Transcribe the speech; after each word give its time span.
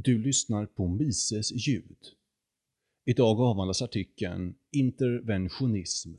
Du 0.00 0.18
lyssnar 0.18 0.66
på 0.66 0.88
Mises 0.88 1.52
ljud. 1.52 1.96
Idag 3.04 3.40
avhandlas 3.40 3.82
artikeln 3.82 4.54
“Interventionism”. 4.70 6.14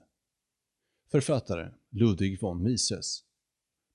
Författare 1.12 1.72
Ludwig 1.90 2.42
von 2.42 2.64
Mises. 2.64 3.24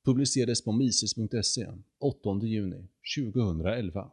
Publicerades 0.05 0.65
på 0.65 0.73
mises.se 0.73 1.67
8 1.99 2.41
juni 2.43 2.89
2011. 3.17 4.11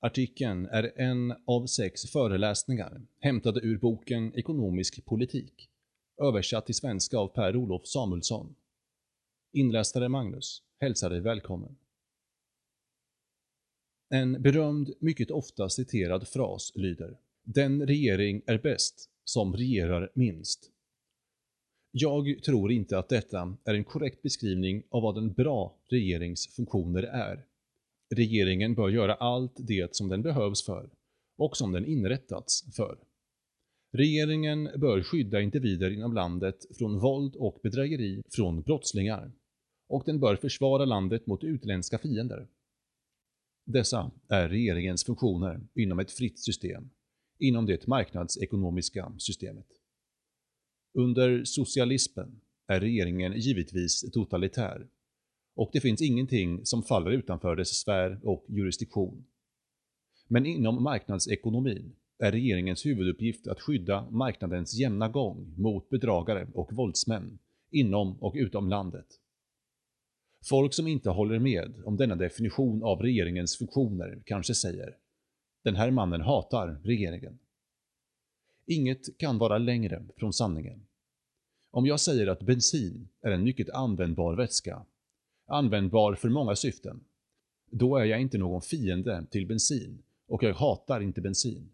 Artikeln 0.00 0.66
är 0.66 0.92
en 0.96 1.34
av 1.46 1.66
sex 1.66 2.02
föreläsningar 2.02 3.06
hämtade 3.18 3.60
ur 3.60 3.78
boken 3.78 4.34
Ekonomisk 4.34 5.04
politik, 5.04 5.70
översatt 6.22 6.66
till 6.66 6.74
svenska 6.74 7.18
av 7.18 7.28
Per-Olof 7.28 7.86
Samuelsson. 7.86 8.54
Inläsare 9.52 10.08
Magnus 10.08 10.62
hälsar 10.80 11.10
dig 11.10 11.20
välkommen. 11.20 11.76
En 14.08 14.42
berömd, 14.42 14.94
mycket 15.00 15.30
ofta 15.30 15.68
citerad 15.68 16.28
fras 16.28 16.72
lyder 16.74 17.18
“Den 17.42 17.86
regering 17.86 18.42
är 18.46 18.58
bäst 18.58 19.10
som 19.24 19.56
regerar 19.56 20.10
minst”. 20.14 20.70
Jag 21.90 22.42
tror 22.42 22.72
inte 22.72 22.98
att 22.98 23.08
detta 23.08 23.56
är 23.64 23.74
en 23.74 23.84
korrekt 23.84 24.22
beskrivning 24.22 24.82
av 24.90 25.02
vad 25.02 25.18
en 25.18 25.32
bra 25.32 25.78
regerings 25.90 26.48
funktioner 26.56 27.02
är. 27.02 27.46
Regeringen 28.14 28.74
bör 28.74 28.88
göra 28.88 29.14
allt 29.14 29.54
det 29.56 29.96
som 29.96 30.08
den 30.08 30.22
behövs 30.22 30.64
för 30.64 30.90
och 31.38 31.56
som 31.56 31.72
den 31.72 31.84
inrättats 31.84 32.76
för. 32.76 32.98
Regeringen 33.92 34.70
bör 34.76 35.02
skydda 35.02 35.40
individer 35.40 35.90
inom 35.90 36.12
landet 36.12 36.66
från 36.78 36.98
våld 36.98 37.36
och 37.36 37.60
bedrägeri 37.62 38.22
från 38.30 38.62
brottslingar 38.62 39.32
och 39.88 40.02
den 40.06 40.20
bör 40.20 40.36
försvara 40.36 40.84
landet 40.84 41.26
mot 41.26 41.44
utländska 41.44 41.98
fiender. 41.98 42.48
Dessa 43.64 44.10
är 44.28 44.48
regeringens 44.48 45.04
funktioner 45.04 45.60
inom 45.74 45.98
ett 45.98 46.10
fritt 46.10 46.38
system, 46.38 46.90
inom 47.38 47.66
det 47.66 47.86
marknadsekonomiska 47.86 49.12
systemet. 49.18 49.66
Under 50.94 51.44
socialismen 51.44 52.40
är 52.66 52.80
regeringen 52.80 53.32
givetvis 53.32 54.10
totalitär 54.12 54.88
och 55.54 55.70
det 55.72 55.80
finns 55.80 56.02
ingenting 56.02 56.66
som 56.66 56.82
faller 56.82 57.10
utanför 57.10 57.56
dess 57.56 57.80
sfär 57.80 58.20
och 58.22 58.44
jurisdiktion. 58.48 59.24
Men 60.28 60.46
inom 60.46 60.82
marknadsekonomin 60.82 61.96
är 62.18 62.32
regeringens 62.32 62.86
huvuduppgift 62.86 63.46
att 63.46 63.60
skydda 63.60 64.10
marknadens 64.10 64.74
jämna 64.74 65.08
gång 65.08 65.54
mot 65.56 65.88
bedragare 65.88 66.48
och 66.54 66.72
våldsmän 66.72 67.38
inom 67.70 68.22
och 68.22 68.34
utom 68.36 68.68
landet. 68.68 69.06
Folk 70.44 70.74
som 70.74 70.86
inte 70.86 71.10
håller 71.10 71.38
med 71.38 71.82
om 71.84 71.96
denna 71.96 72.16
definition 72.16 72.82
av 72.82 73.02
regeringens 73.02 73.56
funktioner 73.58 74.22
kanske 74.26 74.54
säger 74.54 74.96
“Den 75.64 75.76
här 75.76 75.90
mannen 75.90 76.20
hatar 76.20 76.80
regeringen”. 76.82 77.38
Inget 78.66 79.18
kan 79.18 79.38
vara 79.38 79.58
längre 79.58 80.04
från 80.16 80.32
sanningen. 80.32 80.86
Om 81.70 81.86
jag 81.86 82.00
säger 82.00 82.26
att 82.26 82.42
bensin 82.42 83.08
är 83.20 83.30
en 83.30 83.44
mycket 83.44 83.70
användbar 83.70 84.36
vätska, 84.36 84.86
användbar 85.46 86.14
för 86.14 86.28
många 86.28 86.56
syften, 86.56 87.04
då 87.70 87.96
är 87.96 88.04
jag 88.04 88.20
inte 88.20 88.38
någon 88.38 88.62
fiende 88.62 89.26
till 89.30 89.46
bensin 89.46 90.02
och 90.26 90.42
jag 90.42 90.54
hatar 90.54 91.00
inte 91.00 91.20
bensin. 91.20 91.70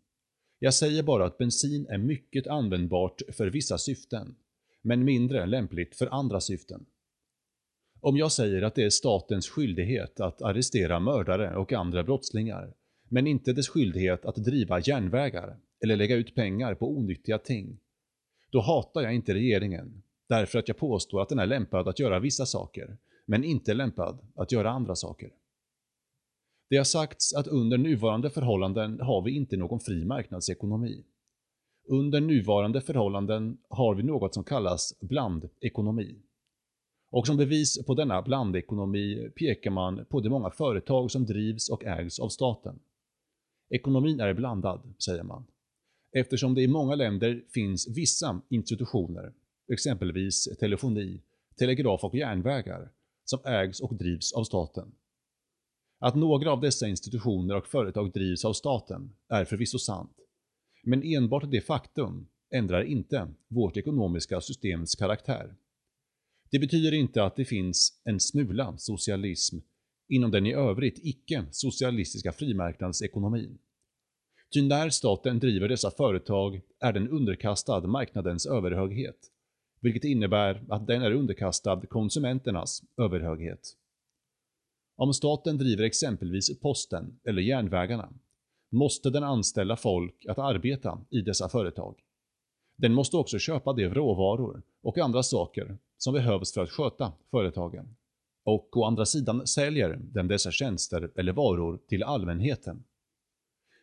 Jag 0.59 0.75
säger 0.75 1.03
bara 1.03 1.27
att 1.27 1.39
bensin 1.39 1.87
är 1.87 1.99
mycket 1.99 2.47
användbart 2.47 3.23
för 3.33 3.47
vissa 3.47 3.79
syften, 3.79 4.37
men 4.83 5.05
mindre 5.05 5.47
lämpligt 5.47 5.97
för 5.97 6.07
andra 6.07 6.41
syften. 6.41 6.87
Om 8.03 8.17
jag 8.17 8.33
säger 8.33 8.63
att 8.63 8.75
det 8.75 8.85
är 8.85 8.91
statens 8.91 9.49
skyldighet 9.49 10.21
att 10.21 10.43
arrestera 10.43 11.01
mördare 11.01 11.57
och 11.57 11.73
andra 11.73 12.05
brottslingar, 12.05 12.75
men 13.09 13.27
inte 13.27 13.53
dess 13.53 13.69
skyldighet 13.69 14.25
att 14.25 14.37
driva 14.37 14.81
järnvägar 14.81 15.57
eller 15.83 15.97
lägga 15.97 16.17
ut 16.17 16.35
pengar 16.35 16.75
på 16.75 16.91
onyttiga 16.91 17.39
ting, 17.39 17.79
då 18.51 18.61
hatar 18.61 19.01
jag 19.01 19.15
inte 19.15 19.35
regeringen, 19.35 20.03
därför 20.29 20.59
att 20.59 20.69
jag 20.69 20.77
påstår 20.77 21.23
att 21.23 21.29
den 21.29 21.39
är 21.39 21.47
lämpad 21.47 21.89
att 21.89 21.99
göra 21.99 22.19
vissa 22.19 22.47
saker, 22.47 22.97
men 23.27 23.45
inte 23.45 23.75
lämpad 23.75 24.19
att 24.35 24.53
göra 24.53 24.71
andra 24.71 24.95
saker. 24.97 25.31
Det 26.71 26.77
har 26.77 26.85
sagts 26.85 27.35
att 27.35 27.47
under 27.47 27.79
nuvarande 27.79 28.31
förhållanden 28.31 29.01
har 29.01 29.23
vi 29.23 29.37
inte 29.37 29.57
någon 29.57 29.81
fri 29.81 30.05
marknadsekonomi. 30.05 31.05
Under 31.89 32.21
nuvarande 32.21 32.81
förhållanden 32.81 33.59
har 33.69 33.95
vi 33.95 34.03
något 34.03 34.35
som 34.35 34.45
kallas 34.45 35.01
blandekonomi. 35.01 36.17
Och 37.11 37.27
som 37.27 37.37
bevis 37.37 37.87
på 37.87 37.95
denna 37.95 38.23
blandekonomi 38.23 39.31
pekar 39.37 39.71
man 39.71 40.05
på 40.05 40.21
de 40.21 40.29
många 40.29 40.51
företag 40.51 41.11
som 41.11 41.27
drivs 41.27 41.69
och 41.69 41.85
ägs 41.85 42.21
av 42.21 42.29
staten. 42.29 42.79
Ekonomin 43.71 44.21
är 44.21 44.35
blandad, 44.35 44.95
säger 45.05 45.23
man, 45.23 45.47
eftersom 46.13 46.55
det 46.55 46.63
i 46.63 46.69
många 46.69 46.95
länder 46.95 47.45
finns 47.55 47.89
vissa 47.89 48.43
institutioner, 48.49 49.33
exempelvis 49.73 50.49
telefoni, 50.61 51.23
telegraf 51.59 52.05
och 52.05 52.15
järnvägar, 52.15 52.93
som 53.25 53.41
ägs 53.45 53.81
och 53.81 53.95
drivs 53.95 54.33
av 54.33 54.45
staten. 54.45 54.93
Att 55.99 56.15
några 56.15 56.53
av 56.53 56.61
dessa 56.61 56.89
institutioner 56.89 57.57
och 57.57 57.67
företag 57.67 58.13
drivs 58.13 58.45
av 58.45 58.53
staten 58.53 59.13
är 59.29 59.45
förvisso 59.45 59.79
sant, 59.79 60.17
men 60.85 61.03
enbart 61.03 61.51
det 61.51 61.61
faktum 61.61 62.29
ändrar 62.51 62.83
inte 62.83 63.29
vårt 63.49 63.77
ekonomiska 63.77 64.41
systems 64.41 64.95
karaktär. 64.95 65.55
Det 66.51 66.59
betyder 66.59 66.95
inte 66.95 67.25
att 67.25 67.37
det 67.37 67.45
finns 67.45 68.01
en 68.05 68.21
smula 68.21 68.75
socialism 68.79 69.57
inom 70.09 70.31
den 70.31 70.47
i 70.47 70.55
övrigt 70.55 70.99
icke-socialistiska 71.03 72.33
frimarknadsekonomin. 72.33 73.59
Ty 74.55 74.63
när 74.63 74.91
staten 74.91 75.39
driver 75.39 75.69
dessa 75.69 75.91
företag 75.91 76.61
är 76.81 76.93
den 76.93 77.09
underkastad 77.09 77.81
marknadens 77.81 78.47
överhöghet, 78.47 79.19
vilket 79.81 80.05
innebär 80.05 80.65
att 80.69 80.87
den 80.87 81.03
är 81.03 81.13
underkastad 81.13 81.81
konsumenternas 81.87 82.83
överhöghet. 82.97 83.77
Om 84.97 85.15
staten 85.15 85.59
driver 85.59 85.85
exempelvis 85.85 86.61
posten 86.61 87.21
eller 87.25 87.43
järnvägarna 87.43 88.13
måste 88.73 89.11
den 89.11 89.25
anställa 89.25 89.77
folk 89.77 90.27
att 90.29 90.39
arbeta 90.39 91.01
i 91.11 91.21
dessa 91.21 91.49
företag. 91.49 91.97
Den 92.81 92.95
måste 92.95 93.17
också 93.17 93.39
köpa 93.39 93.73
de 93.73 93.89
råvaror 93.89 94.63
och 94.83 94.99
andra 94.99 95.23
saker 95.23 95.79
som 95.99 96.15
behövs 96.15 96.53
för 96.53 96.63
att 96.63 96.71
sköta 96.71 97.13
företagen. 97.31 97.97
Och 98.45 98.77
å 98.77 98.85
andra 98.85 99.07
sidan 99.07 99.47
säljer 99.47 99.99
den 100.03 100.29
dessa 100.29 100.51
tjänster 100.51 101.11
eller 101.17 101.33
varor 101.33 101.81
till 101.89 102.03
allmänheten. 102.03 102.85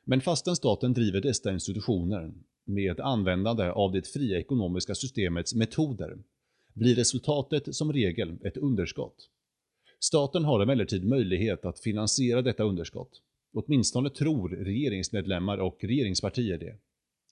Men 0.03 0.22
fastän 0.22 0.56
staten 0.56 0.94
driver 0.94 1.22
dessa 1.22 1.52
institutioner 1.52 2.34
med 2.66 3.00
användande 3.00 3.69
av 3.69 3.91
det 3.91 4.08
fria 4.08 4.40
ekonomiska 4.40 4.96
systemets 4.96 5.56
metoder 5.56 6.18
blir 6.74 6.96
resultatet 6.96 7.75
som 7.75 7.94
regel 7.94 8.38
ett 8.44 8.58
underskott. 8.58 9.29
Staten 10.00 10.46
har 10.46 10.62
emellertid 10.62 11.08
möjlighet 11.08 11.66
att 11.66 11.79
finansiera 11.79 12.41
detta 12.41 12.64
underskott. 12.64 13.22
Åtminstone 13.53 14.09
tror 14.09 14.50
regeringsmedlemmar 14.50 15.58
och 15.58 15.78
regeringspartier 15.84 16.58
det. 16.58 16.78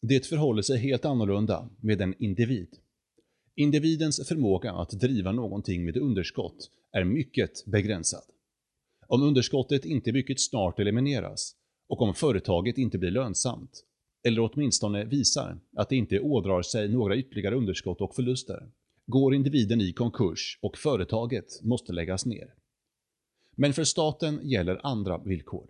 Det 0.08 0.26
förhåller 0.26 0.62
sig 0.62 0.78
helt 0.78 1.06
annorlunda 1.06 1.70
med 1.82 2.02
en 2.02 2.16
individ. 2.20 2.68
Individens 3.56 4.28
förmåga 4.28 4.74
att 4.74 4.90
driva 4.90 5.32
någonting 5.32 5.86
med 5.86 5.98
underskott 5.98 6.70
är 6.92 7.04
mycket 7.04 7.66
begränsad. 7.66 8.24
Om 9.08 9.24
underskottet 9.24 9.86
inte 9.86 10.12
mycket 10.12 10.42
snart 10.42 10.80
elimineras 10.80 11.56
och 11.88 12.02
om 12.02 12.14
företaget 12.14 12.78
inte 12.78 12.98
blir 12.98 13.12
lönsamt, 13.12 13.84
eller 14.24 14.50
åtminstone 14.52 15.06
visar 15.06 15.60
att 15.76 15.90
det 15.90 15.96
inte 15.96 16.20
ådrar 16.20 16.62
sig 16.62 16.90
några 16.90 17.18
ytterligare 17.18 17.56
underskott 17.56 18.02
och 18.02 18.16
förluster, 18.16 18.70
går 19.06 19.36
individen 19.36 19.82
i 19.82 19.94
konkurs 19.94 20.60
och 20.62 20.78
företaget 20.78 21.64
måste 21.64 21.94
läggas 21.94 22.26
ner. 22.26 22.54
Men 23.56 23.74
för 23.74 23.84
staten 23.84 24.40
gäller 24.44 24.80
andra 24.84 25.18
villkor. 25.18 25.68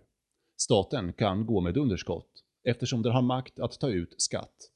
Staten 0.56 1.12
kan 1.12 1.46
gå 1.46 1.60
med 1.60 1.76
underskott 1.76 2.42
eftersom 2.66 3.02
den 3.02 3.12
har 3.12 3.22
makt 3.22 3.58
att 3.58 3.80
ta 3.80 3.90
ut 3.90 4.14
skatt. 4.16 4.70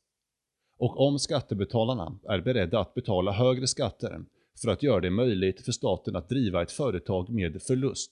Och 0.79 1.01
om 1.07 1.19
skattebetalarna 1.19 2.19
är 2.29 2.41
beredda 2.41 2.81
att 2.81 2.95
betala 2.95 3.33
högre 3.33 3.67
skatter 3.67 4.25
för 4.63 4.71
att 4.71 4.83
göra 4.83 5.01
det 5.01 5.11
möjligt 5.11 5.61
för 5.61 5.73
staten 5.73 6.17
att 6.17 6.29
driva 6.29 6.63
ett 6.63 6.73
företag 6.73 7.29
med 7.31 7.63
förlust, 7.63 8.11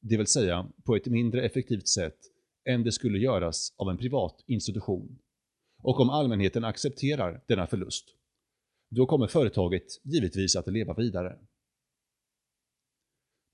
det 0.00 0.16
vill 0.16 0.26
säga 0.26 0.66
på 0.84 0.96
ett 0.96 1.06
mindre 1.06 1.42
effektivt 1.42 1.88
sätt 1.88 2.18
än 2.68 2.82
det 2.82 2.92
skulle 2.92 3.18
göras 3.18 3.74
av 3.76 3.90
en 3.90 3.98
privat 3.98 4.44
institution, 4.46 5.18
och 5.82 6.00
om 6.00 6.10
allmänheten 6.10 6.64
accepterar 6.64 7.42
denna 7.48 7.66
förlust, 7.66 8.04
då 8.90 9.06
kommer 9.06 9.26
företaget 9.26 9.86
givetvis 10.04 10.56
att 10.56 10.66
leva 10.66 10.94
vidare. 10.94 11.38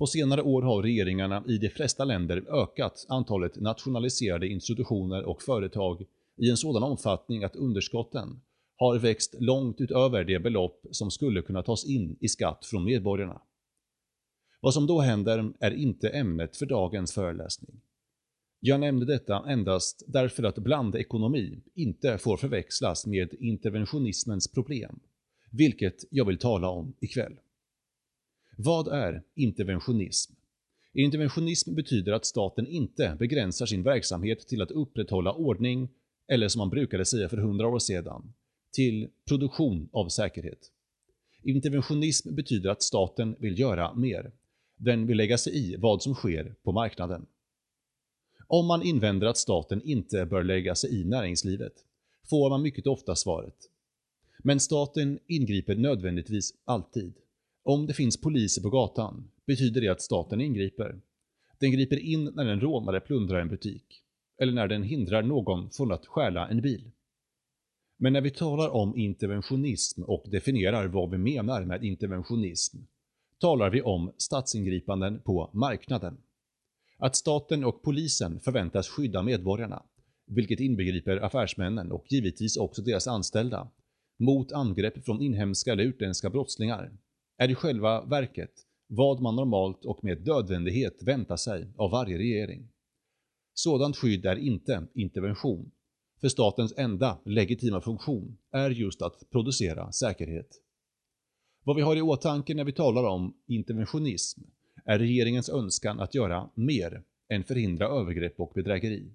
På 0.03 0.07
senare 0.07 0.43
år 0.43 0.63
har 0.63 0.83
regeringarna 0.83 1.45
i 1.49 1.59
de 1.59 1.69
flesta 1.69 2.05
länder 2.05 2.63
ökat 2.63 3.07
antalet 3.09 3.61
nationaliserade 3.61 4.49
institutioner 4.49 5.25
och 5.25 5.43
företag 5.43 6.05
i 6.37 6.51
en 6.51 6.57
sådan 6.57 6.83
omfattning 6.83 7.45
att 7.45 7.57
underskotten 7.57 8.41
har 8.77 8.99
växt 8.99 9.35
långt 9.39 9.81
utöver 9.81 10.25
det 10.25 10.39
belopp 10.39 10.87
som 10.91 11.11
skulle 11.11 11.43
kunna 11.43 11.63
tas 11.63 11.85
in 11.85 12.17
i 12.21 12.29
skatt 12.29 12.67
från 12.67 12.85
medborgarna. 12.85 13.41
Vad 14.61 14.75
som 14.75 14.87
då 14.87 15.01
händer 15.01 15.53
är 15.61 15.71
inte 15.71 16.09
ämnet 16.09 16.57
för 16.57 16.67
dagens 16.67 17.13
föreläsning. 17.15 17.81
Jag 18.61 18.81
nämnde 18.81 19.07
detta 19.07 19.45
endast 19.49 20.05
därför 20.07 20.43
att 20.43 20.59
blandekonomi 20.59 21.63
inte 21.75 22.19
får 22.19 22.37
förväxlas 22.37 23.07
med 23.07 23.35
interventionismens 23.41 24.49
problem, 24.49 25.01
vilket 25.51 26.05
jag 26.11 26.25
vill 26.25 26.39
tala 26.39 26.69
om 26.69 26.95
ikväll. 27.01 27.37
Vad 28.57 28.89
är 28.89 29.23
interventionism? 29.35 30.33
Interventionism 30.95 31.75
betyder 31.75 32.13
att 32.13 32.27
staten 32.27 32.67
inte 32.67 33.17
begränsar 33.19 33.67
sin 33.67 33.83
verksamhet 33.83 34.49
till 34.49 34.63
att 34.63 34.71
upprätthålla 34.71 35.33
ordning, 35.33 35.89
eller 36.29 36.49
som 36.49 36.59
man 36.59 36.71
brukade 36.71 37.05
säga 37.05 37.29
för 37.29 37.37
hundra 37.37 37.69
år 37.69 37.79
sedan, 37.79 38.33
till 38.73 39.09
produktion 39.29 39.89
av 39.93 40.09
säkerhet. 40.09 40.71
Interventionism 41.43 42.35
betyder 42.35 42.71
att 42.71 42.83
staten 42.83 43.37
vill 43.39 43.59
göra 43.59 43.95
mer. 43.95 44.33
Den 44.77 45.07
vill 45.07 45.17
lägga 45.17 45.39
sig 45.39 45.57
i 45.57 45.77
vad 45.77 46.03
som 46.03 46.15
sker 46.15 46.55
på 46.63 46.73
marknaden. 46.73 47.27
Om 48.47 48.67
man 48.67 48.83
invänder 48.83 49.27
att 49.27 49.37
staten 49.37 49.83
inte 49.83 50.27
bör 50.27 50.43
lägga 50.43 50.75
sig 50.75 51.01
i 51.01 51.05
näringslivet, 51.05 51.73
får 52.31 52.51
man 52.51 52.63
mycket 52.63 52.87
ofta 52.87 53.17
svaret. 53.17 53.57
Men 54.39 54.61
staten 54.61 55.19
ingriper 55.27 55.77
nödvändigtvis 55.77 56.55
alltid. 56.65 57.15
Om 57.63 57.87
det 57.87 57.95
finns 57.95 58.21
poliser 58.21 58.63
på 58.63 58.71
gatan 58.71 59.31
betyder 59.47 59.81
det 59.81 59.89
att 59.89 60.03
staten 60.03 60.41
ingriper. 60.41 61.01
Den 61.59 61.73
griper 61.73 61.99
in 61.99 62.25
när 62.35 62.47
en 62.47 62.61
rånare 62.61 63.01
plundrar 63.01 63.41
en 63.41 63.49
butik, 63.49 64.03
eller 64.39 64.53
när 64.53 64.69
den 64.69 64.83
hindrar 64.83 65.23
någon 65.23 65.71
från 65.71 65.93
att 65.93 66.07
stjäla 66.07 66.49
en 66.49 66.61
bil. 66.61 66.91
Men 67.97 68.13
när 68.13 68.21
vi 68.21 68.31
talar 68.31 68.69
om 68.69 68.97
interventionism 68.97 70.03
och 70.03 70.25
definierar 70.31 70.87
vad 70.87 71.11
vi 71.11 71.19
menar 71.19 71.65
med 71.65 71.85
interventionism, 71.85 72.79
talar 73.41 73.71
vi 73.71 73.83
om 73.83 74.13
statsingripanden 74.17 75.21
på 75.21 75.51
marknaden. 75.53 76.17
Att 76.99 77.17
staten 77.17 77.65
och 77.65 77.83
polisen 77.83 78.41
förväntas 78.41 78.89
skydda 78.89 79.23
medborgarna, 79.23 79.83
vilket 80.27 80.61
inbegriper 80.61 81.17
affärsmännen 81.17 81.93
och 81.93 82.05
givetvis 82.09 82.57
också 82.57 82.83
deras 82.83 83.07
anställda, 83.07 83.69
mot 84.19 84.53
angrepp 84.53 85.05
från 85.05 85.21
inhemska 85.23 85.73
eller 85.73 85.85
utländska 85.85 86.31
brottslingar, 86.31 86.93
är 87.43 87.51
i 87.51 87.55
själva 87.55 88.05
verket 88.05 88.53
vad 88.87 89.21
man 89.21 89.37
normalt 89.37 89.85
och 89.85 90.05
med 90.05 90.19
dödvändighet 90.19 91.03
väntar 91.03 91.37
sig 91.37 91.69
av 91.77 91.91
varje 91.91 92.19
regering. 92.19 92.69
Sådant 93.55 93.97
skydd 93.97 94.27
är 94.27 94.37
inte 94.37 94.87
intervention, 94.95 95.71
för 96.21 96.29
statens 96.29 96.75
enda 96.77 97.19
legitima 97.25 97.81
funktion 97.81 98.37
är 98.53 98.71
just 98.71 99.03
att 99.03 99.31
producera 99.31 99.93
säkerhet. 99.93 100.49
Vad 101.65 101.77
vi 101.77 101.83
har 101.83 101.97
i 101.97 102.03
åtanke 102.03 102.55
när 102.55 102.65
vi 102.65 102.73
talar 102.73 103.05
om 103.05 103.35
interventionism 103.47 104.41
är 104.85 104.99
regeringens 104.99 105.49
önskan 105.49 106.01
att 106.01 106.15
göra 106.15 106.51
mer 106.55 107.03
än 107.29 107.45
förhindra 107.45 107.87
övergrepp 107.87 108.41
och 108.41 108.53
bedrägeri. 108.55 109.15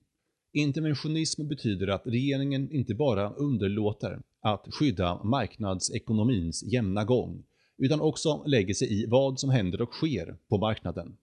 Interventionism 0.53 1.47
betyder 1.47 1.87
att 1.87 2.07
regeringen 2.07 2.71
inte 2.71 2.95
bara 2.95 3.29
underlåter 3.29 4.21
att 4.41 4.67
skydda 4.73 5.23
marknadsekonomins 5.23 6.63
jämna 6.63 7.03
gång, 7.03 7.43
utan 7.77 8.01
också 8.01 8.43
lägger 8.45 8.73
sig 8.73 9.01
i 9.01 9.05
vad 9.05 9.39
som 9.39 9.49
händer 9.49 9.81
och 9.81 9.93
sker 9.93 10.37
på 10.49 10.57
marknaden. 10.57 11.17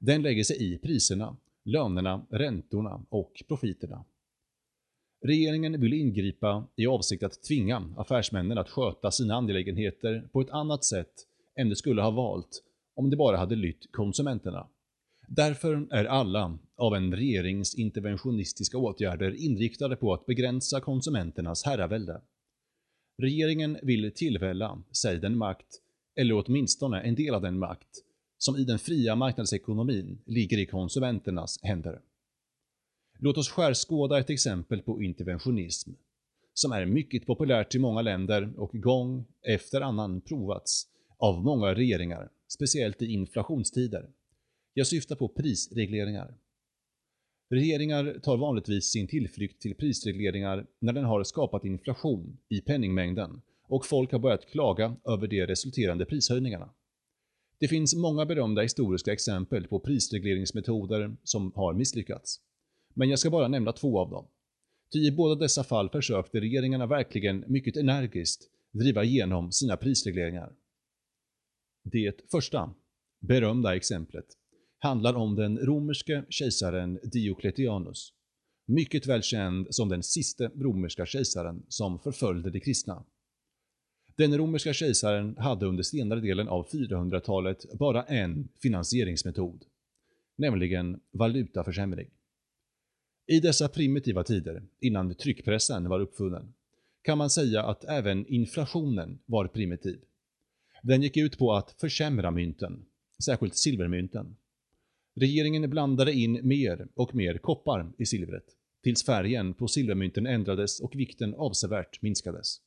Den 0.00 0.22
lägger 0.22 0.44
sig 0.44 0.74
i 0.74 0.78
priserna, 0.78 1.36
lönerna, 1.64 2.26
räntorna 2.30 3.06
och 3.08 3.42
profiterna. 3.48 4.04
Regeringen 5.24 5.80
vill 5.80 5.92
ingripa 5.92 6.68
i 6.76 6.86
avsikt 6.86 7.22
att 7.22 7.42
tvinga 7.42 7.94
affärsmännen 7.96 8.58
att 8.58 8.70
sköta 8.70 9.10
sina 9.10 9.34
angelägenheter 9.34 10.28
på 10.32 10.40
ett 10.40 10.50
annat 10.50 10.84
sätt 10.84 11.12
än 11.56 11.68
de 11.68 11.76
skulle 11.76 12.02
ha 12.02 12.10
valt 12.10 12.62
om 12.94 13.10
de 13.10 13.16
bara 13.16 13.36
hade 13.36 13.56
lytt 13.56 13.92
konsumenterna. 13.92 14.68
Därför 15.28 15.86
är 15.90 16.04
alla 16.04 16.58
av 16.76 16.94
en 16.94 17.16
regerings 17.16 17.74
interventionistiska 17.74 18.78
åtgärder 18.78 19.44
inriktade 19.44 19.96
på 19.96 20.14
att 20.14 20.26
begränsa 20.26 20.80
konsumenternas 20.80 21.64
herravälde. 21.64 22.20
Regeringen 23.16 23.78
vill 23.82 24.12
tillvälla 24.14 24.82
sig 24.92 25.18
den 25.18 25.36
makt, 25.36 25.80
eller 26.16 26.44
åtminstone 26.44 27.00
en 27.00 27.14
del 27.14 27.34
av 27.34 27.42
den 27.42 27.58
makt, 27.58 27.88
som 28.38 28.56
i 28.56 28.64
den 28.64 28.78
fria 28.78 29.16
marknadsekonomin 29.16 30.18
ligger 30.26 30.58
i 30.58 30.66
konsumenternas 30.66 31.58
händer. 31.62 32.00
Låt 33.18 33.38
oss 33.38 33.48
skärskåda 33.48 34.18
ett 34.18 34.30
exempel 34.30 34.82
på 34.82 35.02
interventionism, 35.02 35.90
som 36.54 36.72
är 36.72 36.86
mycket 36.86 37.26
populärt 37.26 37.74
i 37.74 37.78
många 37.78 38.02
länder 38.02 38.52
och 38.56 38.72
gång 38.72 39.24
efter 39.42 39.80
annan 39.80 40.20
provats 40.20 40.86
av 41.18 41.44
många 41.44 41.74
regeringar, 41.74 42.30
speciellt 42.48 43.02
i 43.02 43.06
inflationstider. 43.06 44.10
Jag 44.74 44.86
syftar 44.86 45.16
på 45.16 45.28
prisregleringar. 45.28 46.34
Regeringar 47.48 48.20
tar 48.22 48.36
vanligtvis 48.36 48.84
sin 48.84 49.06
tillflykt 49.06 49.62
till 49.62 49.74
prisregleringar 49.74 50.66
när 50.78 50.92
den 50.92 51.04
har 51.04 51.24
skapat 51.24 51.64
inflation 51.64 52.38
i 52.48 52.60
penningmängden 52.60 53.42
och 53.68 53.86
folk 53.86 54.12
har 54.12 54.18
börjat 54.18 54.46
klaga 54.46 54.96
över 55.04 55.26
de 55.26 55.46
resulterande 55.46 56.04
prishöjningarna. 56.04 56.70
Det 57.58 57.68
finns 57.68 57.94
många 57.94 58.26
berömda 58.26 58.62
historiska 58.62 59.12
exempel 59.12 59.66
på 59.66 59.80
prisregleringsmetoder 59.80 61.16
som 61.24 61.52
har 61.54 61.74
misslyckats. 61.74 62.40
Men 62.94 63.08
jag 63.10 63.18
ska 63.18 63.30
bara 63.30 63.48
nämna 63.48 63.72
två 63.72 63.98
av 63.98 64.10
dem. 64.10 64.26
Ty 64.92 64.98
i 64.98 65.12
båda 65.12 65.34
dessa 65.34 65.64
fall 65.64 65.90
försökte 65.90 66.40
regeringarna 66.40 66.86
verkligen 66.86 67.44
mycket 67.46 67.76
energiskt 67.76 68.50
driva 68.72 69.04
igenom 69.04 69.52
sina 69.52 69.76
prisregleringar. 69.76 70.52
Det 71.82 72.30
första, 72.30 72.74
berömda 73.20 73.76
exemplet, 73.76 74.26
handlar 74.84 75.14
om 75.14 75.34
den 75.34 75.58
romerske 75.58 76.24
kejsaren 76.28 77.00
Diocletianus, 77.02 78.12
mycket 78.66 79.06
välkänd 79.06 79.66
som 79.70 79.88
den 79.88 80.02
siste 80.02 80.50
romerska 80.54 81.06
kejsaren 81.06 81.62
som 81.68 81.98
förföljde 81.98 82.50
de 82.50 82.60
kristna. 82.60 83.04
Den 84.16 84.38
romerska 84.38 84.72
kejsaren 84.72 85.36
hade 85.36 85.66
under 85.66 85.82
senare 85.82 86.20
delen 86.20 86.48
av 86.48 86.68
400-talet 86.68 87.72
bara 87.78 88.02
en 88.02 88.48
finansieringsmetod, 88.62 89.64
nämligen 90.36 91.00
valutaförsämring. 91.12 92.10
I 93.26 93.40
dessa 93.40 93.68
primitiva 93.68 94.24
tider, 94.24 94.62
innan 94.80 95.14
tryckpressen 95.14 95.88
var 95.88 96.00
uppfunnen, 96.00 96.54
kan 97.02 97.18
man 97.18 97.30
säga 97.30 97.62
att 97.62 97.84
även 97.84 98.26
inflationen 98.26 99.18
var 99.26 99.48
primitiv. 99.48 100.00
Den 100.82 101.02
gick 101.02 101.16
ut 101.16 101.38
på 101.38 101.52
att 101.52 101.80
försämra 101.80 102.30
mynten, 102.30 102.86
särskilt 103.24 103.56
silvermynten. 103.56 104.36
Regeringen 105.16 105.70
blandade 105.70 106.12
in 106.12 106.40
mer 106.48 106.88
och 106.94 107.14
mer 107.14 107.38
koppar 107.38 107.92
i 107.98 108.06
silvret, 108.06 108.44
tills 108.82 109.04
färgen 109.04 109.54
på 109.54 109.68
silvermynten 109.68 110.26
ändrades 110.26 110.80
och 110.80 110.94
vikten 110.94 111.34
avsevärt 111.34 112.02
minskades. 112.02 112.60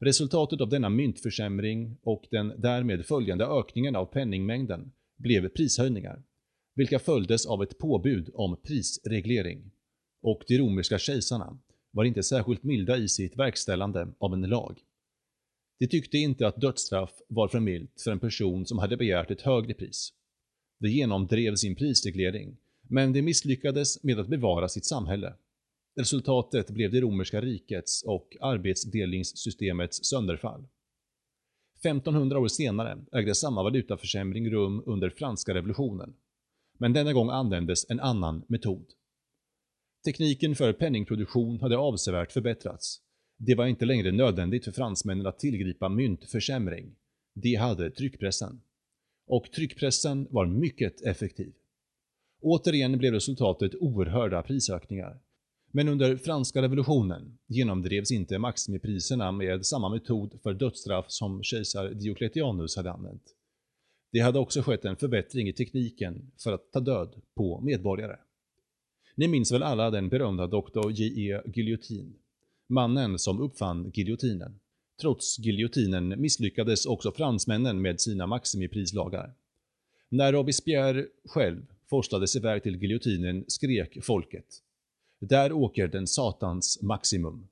Resultatet 0.00 0.60
av 0.60 0.68
denna 0.68 0.88
myntförsämring 0.88 1.96
och 2.02 2.26
den 2.30 2.52
därmed 2.60 3.06
följande 3.06 3.46
ökningen 3.46 3.96
av 3.96 4.06
penningmängden 4.06 4.92
blev 5.18 5.48
prishöjningar, 5.48 6.22
vilka 6.74 6.98
följdes 6.98 7.46
av 7.46 7.62
ett 7.62 7.78
påbud 7.78 8.30
om 8.34 8.56
prisreglering. 8.62 9.70
Och 10.22 10.42
de 10.48 10.58
romerska 10.58 10.98
kejsarna 10.98 11.58
var 11.90 12.04
inte 12.04 12.22
särskilt 12.22 12.62
milda 12.62 12.96
i 12.96 13.08
sitt 13.08 13.36
verkställande 13.36 14.08
av 14.18 14.32
en 14.32 14.42
lag. 14.42 14.80
De 15.78 15.86
tyckte 15.86 16.18
inte 16.18 16.46
att 16.46 16.60
dödsstraff 16.60 17.12
var 17.28 17.48
för 17.48 17.60
milt 17.60 18.00
för 18.04 18.10
en 18.10 18.20
person 18.20 18.66
som 18.66 18.78
hade 18.78 18.96
begärt 18.96 19.30
ett 19.30 19.42
högre 19.42 19.74
pris. 19.74 20.12
De 20.82 20.88
genomdrev 20.88 21.56
sin 21.56 21.74
prisreglering, 21.74 22.56
men 22.88 23.12
de 23.12 23.22
misslyckades 23.22 24.02
med 24.02 24.18
att 24.18 24.28
bevara 24.28 24.68
sitt 24.68 24.84
samhälle. 24.84 25.34
Resultatet 25.96 26.70
blev 26.70 26.90
det 26.90 27.00
romerska 27.00 27.40
rikets 27.40 28.02
och 28.02 28.36
arbetsdelningssystemets 28.40 30.04
sönderfall. 30.04 30.66
1500 31.80 32.38
år 32.38 32.48
senare 32.48 33.04
ägde 33.12 33.34
samma 33.34 33.62
valutaförsämring 33.62 34.50
rum 34.50 34.82
under 34.86 35.10
franska 35.10 35.54
revolutionen. 35.54 36.14
Men 36.78 36.92
denna 36.92 37.12
gång 37.12 37.30
användes 37.30 37.90
en 37.90 38.00
annan 38.00 38.44
metod. 38.48 38.86
Tekniken 40.04 40.54
för 40.54 40.72
penningproduktion 40.72 41.60
hade 41.60 41.76
avsevärt 41.76 42.32
förbättrats. 42.32 43.00
Det 43.38 43.54
var 43.54 43.66
inte 43.66 43.84
längre 43.84 44.12
nödvändigt 44.12 44.64
för 44.64 44.72
fransmännen 44.72 45.26
att 45.26 45.38
tillgripa 45.38 45.88
myntförsämring. 45.88 46.94
De 47.34 47.54
hade 47.54 47.90
tryckpressen. 47.90 48.60
Och 49.26 49.50
tryckpressen 49.52 50.28
var 50.30 50.46
mycket 50.46 51.02
effektiv. 51.02 51.52
Återigen 52.40 52.98
blev 52.98 53.12
resultatet 53.12 53.74
oerhörda 53.74 54.42
prisökningar. 54.42 55.20
Men 55.74 55.88
under 55.88 56.16
franska 56.16 56.62
revolutionen 56.62 57.38
genomdrevs 57.46 58.10
inte 58.10 58.38
maximipriserna 58.38 59.32
med 59.32 59.66
samma 59.66 59.88
metod 59.88 60.38
för 60.42 60.54
dödsstraff 60.54 61.06
som 61.08 61.42
kejsar 61.42 61.88
Diocletianus 61.88 62.76
hade 62.76 62.92
använt. 62.92 63.34
Det 64.12 64.20
hade 64.20 64.38
också 64.38 64.62
skett 64.62 64.84
en 64.84 64.96
förbättring 64.96 65.48
i 65.48 65.52
tekniken 65.52 66.32
för 66.42 66.52
att 66.52 66.72
ta 66.72 66.80
död 66.80 67.22
på 67.34 67.60
medborgare. 67.60 68.16
Ni 69.14 69.28
minns 69.28 69.52
väl 69.52 69.62
alla 69.62 69.90
den 69.90 70.08
berömda 70.08 70.46
Dr. 70.46 70.90
J.E. 70.90 71.40
Guillotin? 71.44 72.14
Mannen 72.68 73.18
som 73.18 73.40
uppfann 73.40 73.90
giljotinen. 73.94 74.60
Trots 75.02 75.38
giljotinen 75.38 76.20
misslyckades 76.20 76.86
också 76.86 77.12
fransmännen 77.12 77.82
med 77.82 78.00
sina 78.00 78.26
maximiprislagar. 78.26 79.34
När 80.08 80.32
Robespierre 80.32 81.06
själv 81.24 81.66
forslades 81.90 82.36
iväg 82.36 82.62
till 82.62 82.76
giljotinen 82.76 83.44
skrek 83.48 84.04
folket. 84.04 84.44
Där 85.20 85.52
åker 85.52 85.88
den 85.88 86.06
satans 86.06 86.82
maximum. 86.82 87.48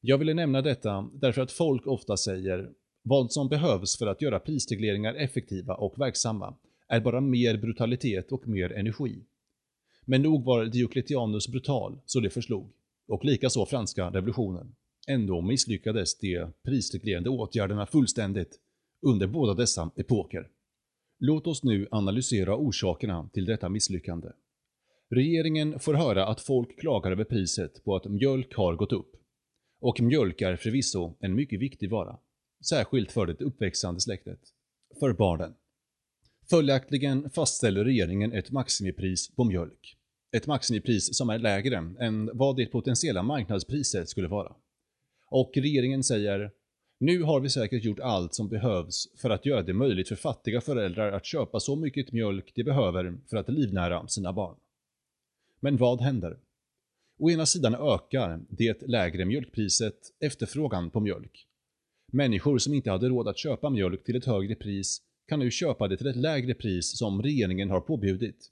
Jag 0.00 0.18
ville 0.18 0.34
nämna 0.34 0.62
detta 0.62 1.10
därför 1.12 1.42
att 1.42 1.52
folk 1.52 1.86
ofta 1.86 2.16
säger 2.16 2.70
vad 3.02 3.32
som 3.32 3.48
behövs 3.48 3.98
för 3.98 4.06
att 4.06 4.22
göra 4.22 4.40
prisregleringar 4.40 5.14
effektiva 5.14 5.74
och 5.74 6.00
verksamma 6.00 6.54
är 6.88 7.00
bara 7.00 7.20
mer 7.20 7.56
brutalitet 7.56 8.32
och 8.32 8.48
mer 8.48 8.72
energi. 8.72 9.24
Men 10.04 10.22
nog 10.22 10.44
var 10.44 10.64
Diocletianus 10.64 11.48
brutal 11.48 11.98
så 12.06 12.20
det 12.20 12.30
förslog, 12.30 12.72
och 13.08 13.24
likaså 13.24 13.66
franska 13.66 14.10
revolutionen. 14.10 14.74
Ändå 15.06 15.40
misslyckades 15.40 16.18
de 16.18 16.46
prisreglerande 16.64 17.30
åtgärderna 17.30 17.86
fullständigt 17.86 18.60
under 19.02 19.26
båda 19.26 19.54
dessa 19.54 19.90
epoker. 19.96 20.48
Låt 21.18 21.46
oss 21.46 21.62
nu 21.62 21.88
analysera 21.90 22.56
orsakerna 22.56 23.30
till 23.32 23.44
detta 23.44 23.68
misslyckande. 23.68 24.28
Regeringen 25.10 25.78
får 25.78 25.94
höra 25.94 26.26
att 26.26 26.40
folk 26.40 26.80
klagar 26.80 27.10
över 27.12 27.24
priset 27.24 27.84
på 27.84 27.96
att 27.96 28.04
mjölk 28.04 28.54
har 28.54 28.76
gått 28.76 28.92
upp. 28.92 29.12
Och 29.80 30.00
mjölk 30.00 30.40
är 30.42 30.56
förvisso 30.56 31.14
en 31.20 31.34
mycket 31.34 31.60
viktig 31.60 31.90
vara. 31.90 32.18
Särskilt 32.68 33.12
för 33.12 33.26
det 33.26 33.44
uppväxande 33.44 34.00
släktet. 34.00 34.40
För 35.00 35.12
barnen. 35.12 35.54
Följaktligen 36.50 37.30
fastställer 37.30 37.84
regeringen 37.84 38.32
ett 38.32 38.50
maximipris 38.50 39.34
på 39.34 39.44
mjölk. 39.44 39.96
Ett 40.36 40.46
maximipris 40.46 41.16
som 41.16 41.30
är 41.30 41.38
lägre 41.38 41.76
än 42.00 42.30
vad 42.32 42.56
det 42.56 42.66
potentiella 42.66 43.22
marknadspriset 43.22 44.08
skulle 44.08 44.28
vara. 44.28 44.56
Och 45.28 45.52
regeringen 45.54 46.04
säger 46.04 46.50
nu 46.98 47.22
har 47.22 47.40
vi 47.40 47.48
säkert 47.48 47.84
gjort 47.84 48.00
allt 48.00 48.34
som 48.34 48.48
behövs 48.48 49.08
för 49.16 49.30
att 49.30 49.46
göra 49.46 49.62
det 49.62 49.74
möjligt 49.74 50.08
för 50.08 50.16
fattiga 50.16 50.60
föräldrar 50.60 51.12
att 51.12 51.24
köpa 51.24 51.60
så 51.60 51.76
mycket 51.76 52.12
mjölk 52.12 52.52
de 52.54 52.64
behöver 52.64 53.18
för 53.30 53.36
att 53.36 53.48
livnära 53.48 54.08
sina 54.08 54.32
barn. 54.32 54.56
Men 55.60 55.76
vad 55.76 56.00
händer? 56.00 56.38
Å 57.18 57.30
ena 57.30 57.46
sidan 57.46 57.74
ökar 57.74 58.40
det 58.48 58.82
lägre 58.82 59.24
mjölkpriset 59.24 59.98
efterfrågan 60.20 60.90
på 60.90 61.00
mjölk. 61.00 61.46
Människor 62.12 62.58
som 62.58 62.74
inte 62.74 62.90
hade 62.90 63.08
råd 63.08 63.28
att 63.28 63.38
köpa 63.38 63.70
mjölk 63.70 64.04
till 64.04 64.16
ett 64.16 64.24
högre 64.24 64.54
pris 64.54 65.02
kan 65.28 65.38
nu 65.38 65.50
köpa 65.50 65.88
det 65.88 65.96
till 65.96 66.06
ett 66.06 66.16
lägre 66.16 66.54
pris 66.54 66.98
som 66.98 67.22
regeringen 67.22 67.70
har 67.70 67.80
påbjudit. 67.80 68.50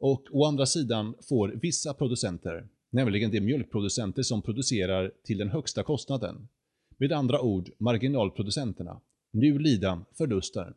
Och 0.00 0.24
å 0.30 0.44
andra 0.44 0.66
sidan 0.66 1.14
får 1.28 1.48
vissa 1.48 1.94
producenter, 1.94 2.68
nämligen 2.92 3.30
de 3.30 3.40
mjölkproducenter 3.40 4.22
som 4.22 4.42
producerar 4.42 5.12
till 5.24 5.38
den 5.38 5.48
högsta 5.48 5.82
kostnaden, 5.82 6.48
med 6.96 7.12
andra 7.12 7.40
ord 7.40 7.70
marginalproducenterna, 7.78 9.00
nu 9.30 9.58
lida 9.58 10.04
förluster. 10.18 10.74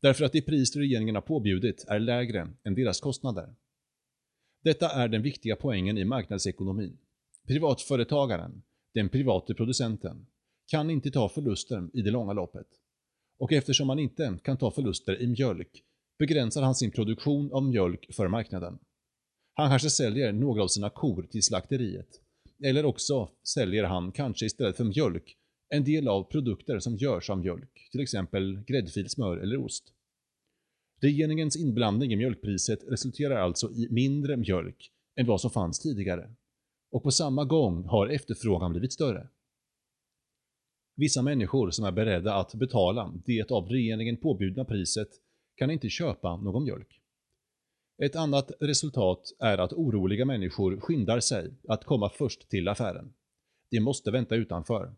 Därför 0.00 0.24
att 0.24 0.32
det 0.32 0.42
pris 0.42 0.76
regeringen 0.76 1.14
har 1.14 1.22
påbjudit 1.22 1.84
är 1.88 1.98
lägre 1.98 2.48
än 2.64 2.74
deras 2.74 3.00
kostnader. 3.00 3.54
Detta 4.62 4.90
är 4.90 5.08
den 5.08 5.22
viktiga 5.22 5.56
poängen 5.56 5.98
i 5.98 6.04
marknadsekonomin. 6.04 6.98
Privatföretagaren, 7.46 8.62
den 8.94 9.08
private 9.08 9.54
producenten, 9.54 10.26
kan 10.66 10.90
inte 10.90 11.10
ta 11.10 11.28
förluster 11.28 11.88
i 11.92 12.02
det 12.02 12.10
långa 12.10 12.32
loppet. 12.32 12.66
Och 13.38 13.52
eftersom 13.52 13.88
han 13.88 13.98
inte 13.98 14.38
kan 14.42 14.56
ta 14.56 14.70
förluster 14.70 15.22
i 15.22 15.26
mjölk 15.26 15.82
begränsar 16.18 16.62
han 16.62 16.74
sin 16.74 16.90
produktion 16.90 17.52
av 17.52 17.62
mjölk 17.62 18.14
för 18.14 18.28
marknaden. 18.28 18.78
Han 19.58 19.70
kanske 19.70 19.90
säljer 19.90 20.32
några 20.32 20.62
av 20.62 20.68
sina 20.68 20.90
kor 20.90 21.26
till 21.30 21.42
slakteriet. 21.42 22.20
Eller 22.64 22.84
också 22.84 23.30
säljer 23.54 23.84
han 23.84 24.12
kanske 24.12 24.46
istället 24.46 24.76
för 24.76 24.84
mjölk 24.84 25.36
en 25.68 25.84
del 25.84 26.08
av 26.08 26.22
produkter 26.22 26.78
som 26.78 26.96
görs 26.96 27.30
av 27.30 27.38
mjölk, 27.38 27.88
till 27.92 28.00
exempel 28.00 28.60
gräddfil, 28.66 29.08
smör 29.08 29.36
eller 29.36 29.56
ost. 29.56 29.84
Regeringens 31.00 31.56
inblandning 31.56 32.12
i 32.12 32.16
mjölkpriset 32.16 32.78
resulterar 32.88 33.36
alltså 33.36 33.70
i 33.70 33.88
mindre 33.90 34.36
mjölk 34.36 34.90
än 35.16 35.26
vad 35.26 35.40
som 35.40 35.50
fanns 35.50 35.80
tidigare. 35.80 36.34
Och 36.90 37.02
på 37.02 37.10
samma 37.10 37.44
gång 37.44 37.84
har 37.84 38.08
efterfrågan 38.08 38.70
blivit 38.70 38.92
större. 38.92 39.28
Vissa 40.96 41.22
människor 41.22 41.70
som 41.70 41.84
är 41.84 41.92
beredda 41.92 42.34
att 42.34 42.54
betala 42.54 43.14
det 43.26 43.50
av 43.50 43.68
regeringen 43.68 44.16
påbjudna 44.16 44.64
priset 44.64 45.08
kan 45.56 45.70
inte 45.70 45.88
köpa 45.88 46.36
någon 46.36 46.64
mjölk. 46.64 47.00
Ett 48.02 48.16
annat 48.16 48.52
resultat 48.60 49.32
är 49.38 49.58
att 49.58 49.72
oroliga 49.72 50.24
människor 50.24 50.80
skyndar 50.80 51.20
sig 51.20 51.50
att 51.68 51.84
komma 51.84 52.10
först 52.10 52.48
till 52.48 52.68
affären. 52.68 53.12
De 53.70 53.80
måste 53.80 54.10
vänta 54.10 54.34
utanför. 54.34 54.94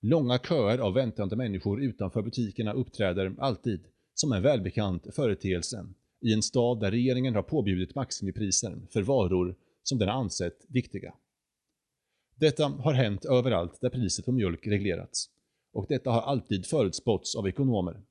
Långa 0.00 0.38
köer 0.38 0.78
av 0.78 0.94
väntande 0.94 1.36
människor 1.36 1.82
utanför 1.82 2.22
butikerna 2.22 2.72
uppträder 2.72 3.34
alltid 3.38 3.84
som 4.14 4.32
en 4.32 4.42
välbekant 4.42 5.14
företeelse 5.14 5.86
i 6.20 6.32
en 6.32 6.42
stad 6.42 6.80
där 6.80 6.90
regeringen 6.90 7.34
har 7.34 7.42
påbjudit 7.42 7.94
maximipriser 7.94 8.78
för 8.90 9.02
varor 9.02 9.56
som 9.82 9.98
den 9.98 10.08
har 10.08 10.16
ansett 10.16 10.66
viktiga. 10.68 11.14
Detta 12.36 12.68
har 12.68 12.92
hänt 12.92 13.24
överallt 13.24 13.80
där 13.80 13.90
priset 13.90 14.24
på 14.24 14.32
mjölk 14.32 14.66
reglerats 14.66 15.30
och 15.72 15.86
detta 15.88 16.10
har 16.10 16.22
alltid 16.22 16.66
förutspåtts 16.66 17.36
av 17.36 17.48
ekonomer. 17.48 18.02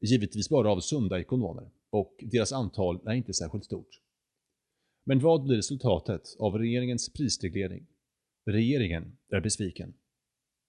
Givetvis 0.00 0.48
bara 0.48 0.70
av 0.70 0.80
sunda 0.80 1.20
ekonomer 1.20 1.70
och 1.96 2.14
deras 2.18 2.52
antal 2.52 3.00
är 3.06 3.14
inte 3.14 3.34
särskilt 3.34 3.64
stort. 3.64 4.00
Men 5.04 5.18
vad 5.18 5.42
blir 5.42 5.56
resultatet 5.56 6.22
av 6.38 6.58
regeringens 6.58 7.12
prisreglering? 7.12 7.86
Regeringen 8.46 9.16
är 9.28 9.40
besviken. 9.40 9.94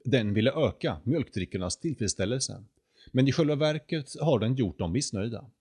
Den 0.05 0.33
ville 0.33 0.51
öka 0.51 1.01
mjölkdrickornas 1.03 1.79
tillfredsställelse 1.79 2.63
men 3.11 3.27
i 3.27 3.31
själva 3.31 3.55
verket 3.55 4.19
har 4.21 4.39
den 4.39 4.55
gjort 4.55 4.77
dem 4.77 4.91
missnöjda. 4.91 5.51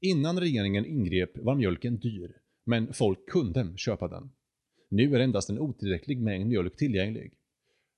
Innan 0.00 0.40
regeringen 0.40 0.86
ingrep 0.86 1.38
var 1.38 1.54
mjölken 1.54 1.98
dyr, 1.98 2.36
men 2.64 2.92
folk 2.92 3.28
kunde 3.28 3.72
köpa 3.76 4.08
den. 4.08 4.30
Nu 4.88 5.16
är 5.16 5.20
endast 5.20 5.50
en 5.50 5.58
otillräcklig 5.58 6.20
mängd 6.22 6.46
mjölk 6.46 6.76
tillgänglig. 6.76 7.34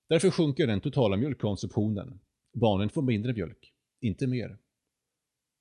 Därför 0.09 0.29
sjunker 0.29 0.67
den 0.67 0.81
totala 0.81 1.17
mjölkkonsumtionen. 1.17 2.19
Barnen 2.53 2.89
får 2.89 3.01
mindre 3.01 3.33
mjölk, 3.33 3.73
inte 4.01 4.27
mer. 4.27 4.57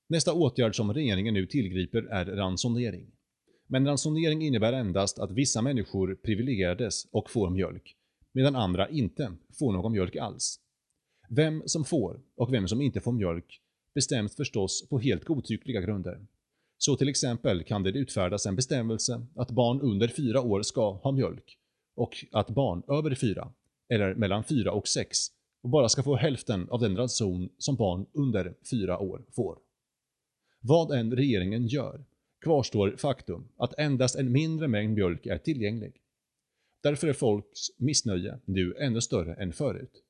Nästa 0.08 0.32
åtgärd 0.32 0.76
som 0.76 0.94
regeringen 0.94 1.34
nu 1.34 1.46
tillgriper 1.46 2.02
är 2.02 2.24
ransonering. 2.24 3.06
Men 3.66 3.86
ransonering 3.86 4.42
innebär 4.42 4.72
endast 4.72 5.18
att 5.18 5.30
vissa 5.30 5.62
människor 5.62 6.14
privilegierades 6.14 7.06
och 7.10 7.30
får 7.30 7.50
mjölk, 7.50 7.96
medan 8.32 8.56
andra 8.56 8.88
inte 8.88 9.32
får 9.58 9.72
någon 9.72 9.92
mjölk 9.92 10.16
alls. 10.16 10.60
Vem 11.28 11.62
som 11.66 11.84
får 11.84 12.20
och 12.36 12.52
vem 12.52 12.68
som 12.68 12.80
inte 12.80 13.00
får 13.00 13.12
mjölk 13.12 13.60
bestäms 13.94 14.36
förstås 14.36 14.88
på 14.88 14.98
helt 14.98 15.24
godtyckliga 15.24 15.80
grunder. 15.80 16.26
Så 16.78 16.96
till 16.96 17.08
exempel 17.08 17.64
kan 17.64 17.82
det 17.82 17.90
utfärdas 17.90 18.46
en 18.46 18.56
bestämmelse 18.56 19.26
att 19.34 19.50
barn 19.50 19.80
under 19.80 20.08
4 20.08 20.40
år 20.40 20.62
ska 20.62 20.92
ha 20.92 21.12
mjölk 21.12 21.58
och 21.96 22.26
att 22.32 22.50
barn 22.50 22.82
över 22.88 23.14
4, 23.14 23.52
eller 23.88 24.14
mellan 24.14 24.44
4 24.44 24.72
och 24.72 24.88
6, 24.88 25.18
bara 25.62 25.88
ska 25.88 26.02
få 26.02 26.16
hälften 26.16 26.68
av 26.70 26.80
den 26.80 26.96
ranson 26.96 27.48
som 27.58 27.76
barn 27.76 28.06
under 28.12 28.54
4 28.70 28.98
år 28.98 29.24
får. 29.32 29.65
Vad 30.68 30.98
än 30.98 31.16
regeringen 31.16 31.66
gör 31.66 32.04
kvarstår 32.40 32.96
faktum 32.96 33.48
att 33.56 33.78
endast 33.78 34.16
en 34.16 34.32
mindre 34.32 34.68
mängd 34.68 34.94
mjölk 34.94 35.26
är 35.26 35.38
tillgänglig. 35.38 35.92
Därför 36.82 37.08
är 37.08 37.12
folks 37.12 37.60
missnöje 37.78 38.38
nu 38.44 38.74
ännu 38.78 39.00
större 39.00 39.34
än 39.34 39.52
förut. 39.52 40.02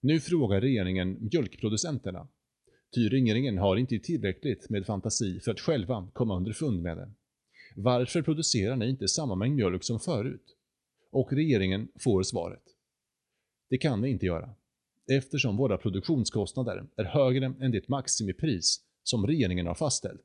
Nu 0.00 0.20
frågar 0.20 0.60
regeringen 0.60 1.28
mjölkproducenterna, 1.32 2.28
ty 2.94 3.08
regeringen 3.08 3.58
har 3.58 3.76
inte 3.76 3.98
tillräckligt 3.98 4.70
med 4.70 4.86
fantasi 4.86 5.40
för 5.40 5.50
att 5.50 5.60
själva 5.60 6.08
komma 6.12 6.36
underfund 6.36 6.82
med 6.82 6.96
det. 6.96 7.10
Varför 7.76 8.22
producerar 8.22 8.76
ni 8.76 8.88
inte 8.88 9.08
samma 9.08 9.34
mängd 9.34 9.56
mjölk 9.56 9.84
som 9.84 10.00
förut? 10.00 10.56
Och 11.10 11.32
regeringen 11.32 11.88
får 11.98 12.22
svaret. 12.22 12.64
Det 13.70 13.78
kan 13.78 14.02
vi 14.02 14.10
inte 14.10 14.26
göra, 14.26 14.54
eftersom 15.10 15.56
våra 15.56 15.78
produktionskostnader 15.78 16.86
är 16.96 17.04
högre 17.04 17.54
än 17.60 17.70
det 17.70 17.88
maximipris 17.88 18.86
som 19.02 19.26
regeringen 19.26 19.66
har 19.66 19.74
fastställt. 19.74 20.24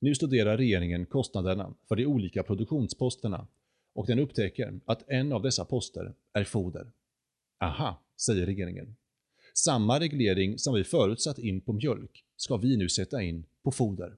Nu 0.00 0.14
studerar 0.14 0.56
regeringen 0.56 1.06
kostnaderna 1.06 1.74
för 1.88 1.96
de 1.96 2.06
olika 2.06 2.42
produktionsposterna 2.42 3.46
och 3.94 4.06
den 4.06 4.18
upptäcker 4.18 4.80
att 4.84 5.08
en 5.08 5.32
av 5.32 5.42
dessa 5.42 5.64
poster 5.64 6.14
är 6.32 6.44
foder. 6.44 6.92
Aha, 7.60 8.04
säger 8.16 8.46
regeringen. 8.46 8.96
Samma 9.54 10.00
reglering 10.00 10.58
som 10.58 10.74
vi 10.74 10.84
förutsatt 10.84 11.38
in 11.38 11.60
på 11.60 11.72
mjölk 11.72 12.24
ska 12.36 12.56
vi 12.56 12.76
nu 12.76 12.88
sätta 12.88 13.22
in 13.22 13.44
på 13.62 13.70
foder. 13.70 14.16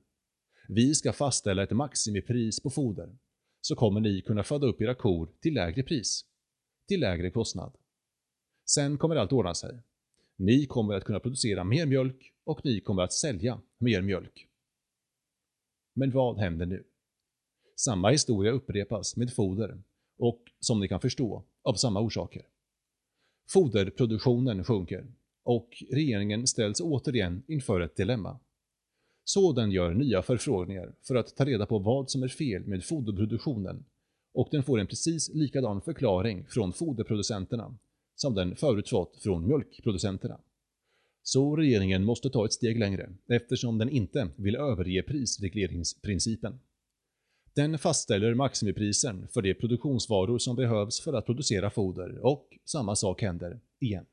Vi 0.69 0.95
ska 0.95 1.13
fastställa 1.13 1.63
ett 1.63 1.71
maximipris 1.71 2.61
på 2.61 2.71
foder, 2.71 3.17
så 3.61 3.75
kommer 3.75 4.01
ni 4.01 4.21
kunna 4.21 4.45
föda 4.45 4.67
upp 4.67 4.81
era 4.81 4.95
kor 4.95 5.29
till 5.41 5.55
lägre 5.55 5.83
pris, 5.83 6.25
till 6.89 7.01
lägre 7.01 7.31
kostnad. 7.31 7.77
Sen 8.67 8.99
kommer 8.99 9.17
allt 9.17 9.33
ordna 9.33 9.55
sig. 9.55 9.81
Ni 10.37 10.67
kommer 10.67 10.95
att 10.95 11.05
kunna 11.05 11.21
producera 11.21 11.65
mer 11.65 11.87
mjölk 11.87 12.32
och 12.45 12.65
ni 12.65 12.81
kommer 12.81 13.03
att 13.03 13.13
sälja 13.13 13.61
mer 13.79 14.03
mjölk. 14.03 14.49
Men 15.95 16.11
vad 16.11 16.39
händer 16.39 16.67
nu? 16.67 16.85
Samma 17.77 18.11
historia 18.11 18.53
upprepas 18.53 19.17
med 19.17 19.35
foder 19.35 19.83
och, 20.19 20.43
som 20.61 20.81
ni 20.81 20.89
kan 20.89 21.01
förstå, 21.01 21.45
av 21.63 21.75
samma 21.75 22.01
orsaker. 22.01 22.47
Foderproduktionen 23.49 24.65
sjunker 24.65 25.13
och 25.45 25.83
regeringen 25.91 26.47
ställs 26.47 26.81
återigen 26.81 27.43
inför 27.49 27.81
ett 27.81 27.97
dilemma. 27.97 28.41
Så 29.25 29.53
den 29.53 29.71
gör 29.71 29.95
nya 29.95 30.23
förfrågningar 30.23 30.95
för 31.03 31.15
att 31.15 31.37
ta 31.37 31.45
reda 31.45 31.67
på 31.67 31.79
vad 31.79 32.11
som 32.11 32.23
är 32.23 32.29
fel 32.29 32.67
med 32.67 32.85
foderproduktionen 32.85 33.85
och 34.35 34.49
den 34.51 34.63
får 34.63 34.81
en 34.81 34.87
precis 34.87 35.31
likadan 35.35 35.81
förklaring 35.83 36.47
från 36.47 36.73
foderproducenterna 36.73 37.79
som 38.15 38.35
den 38.35 38.57
förut 38.57 38.89
fått 38.89 39.17
från 39.17 39.47
mjölkproducenterna. 39.47 40.41
Så 41.23 41.57
regeringen 41.57 42.05
måste 42.05 42.31
ta 42.31 42.45
ett 42.45 42.53
steg 42.53 42.79
längre 42.79 43.13
eftersom 43.29 43.79
den 43.79 43.89
inte 43.89 44.29
vill 44.37 44.57
överge 44.57 45.03
prisregleringsprincipen. 45.03 46.61
Den 47.55 47.79
fastställer 47.79 48.35
maximipriser 48.35 49.29
för 49.33 49.43
de 49.43 49.55
produktionsvaror 49.55 50.39
som 50.39 50.57
behövs 50.57 51.01
för 51.01 51.13
att 51.13 51.27
producera 51.27 51.71
foder 51.71 52.19
och 52.19 52.49
samma 52.65 52.97
sak 52.97 53.23
händer 53.23 53.61
igen. 53.81 54.07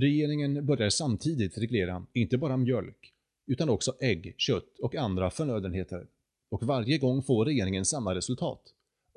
Regeringen 0.00 0.66
börjar 0.66 0.90
samtidigt 0.90 1.58
reglera 1.58 2.06
inte 2.12 2.38
bara 2.38 2.56
mjölk 2.56 3.12
utan 3.46 3.68
också 3.68 3.96
ägg, 4.00 4.34
kött 4.36 4.78
och 4.78 4.94
andra 4.94 5.30
förnödenheter. 5.30 6.06
Och 6.50 6.62
varje 6.62 6.98
gång 6.98 7.22
får 7.22 7.44
regeringen 7.44 7.84
samma 7.84 8.14
resultat. 8.14 8.62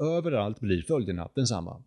Överallt 0.02 0.60
blir 0.60 0.82
följderna 0.82 1.30
densamma. 1.36 1.84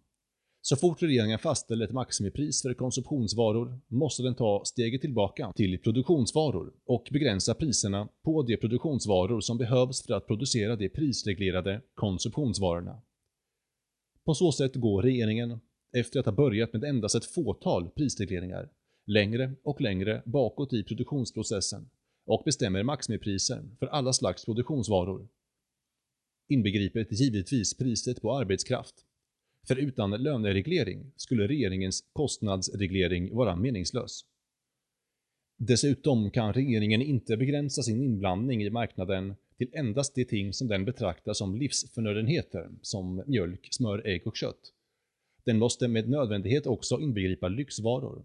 Så 0.65 0.77
fort 0.77 1.03
regeringen 1.03 1.39
fastställer 1.39 1.85
ett 1.85 1.93
maximipris 1.93 2.63
för 2.63 2.75
konsumtionsvaror 2.75 3.81
måste 3.89 4.23
den 4.23 4.35
ta 4.35 4.63
steget 4.65 5.01
tillbaka 5.01 5.53
till 5.57 5.79
produktionsvaror 5.79 6.73
och 6.85 7.09
begränsa 7.11 7.55
priserna 7.55 8.09
på 8.25 8.43
de 8.43 8.57
produktionsvaror 8.57 9.41
som 9.41 9.59
behövs 9.59 10.03
för 10.03 10.15
att 10.15 10.27
producera 10.27 10.77
de 10.77 10.89
prisreglerade 10.89 11.81
konsumtionsvarorna. 11.95 13.03
På 14.25 14.35
så 14.35 14.53
sätt 14.53 14.75
går 14.75 15.03
regeringen, 15.03 15.61
efter 15.97 16.21
att 16.21 16.27
ha 16.27 16.33
börjat 16.33 16.73
med 16.73 16.85
endast 16.85 17.15
ett 17.15 17.25
fåtal 17.25 17.91
prisregleringar, 17.91 18.69
längre 19.07 19.53
och 19.63 19.81
längre 19.81 20.23
bakåt 20.25 20.73
i 20.73 20.85
produktionsprocessen 20.85 21.91
och 22.27 22.43
bestämmer 22.45 22.83
maximipriser 22.83 23.63
för 23.79 23.87
alla 23.87 24.13
slags 24.13 24.45
produktionsvaror. 24.45 25.29
Inbegripet 26.49 27.13
givetvis 27.13 27.77
priset 27.77 28.23
på 28.23 28.37
arbetskraft. 28.37 28.95
För 29.67 29.77
utan 29.77 30.11
lönereglering 30.11 31.13
skulle 31.17 31.49
regeringens 31.49 32.05
kostnadsreglering 32.13 33.35
vara 33.35 33.57
meningslös. 33.57 34.25
Dessutom 35.59 36.31
kan 36.31 36.53
regeringen 36.53 37.03
inte 37.03 37.37
begränsa 37.37 37.83
sin 37.83 38.03
inblandning 38.03 38.63
i 38.63 38.71
marknaden 38.71 39.35
till 39.59 39.71
endast 39.73 40.15
de 40.15 40.25
ting 40.25 40.53
som 40.53 40.69
den 40.69 40.85
betraktar 40.85 41.33
som 41.33 41.57
livsförnödenheter, 41.57 42.71
som 42.83 43.23
mjölk, 43.27 43.69
smör, 43.71 44.07
ägg 44.07 44.27
och 44.27 44.37
kött. 44.37 44.73
Den 45.45 45.59
måste 45.59 45.89
med 45.89 46.09
nödvändighet 46.09 46.67
också 46.67 47.01
inbegripa 47.01 47.49
lyxvaror. 47.49 48.25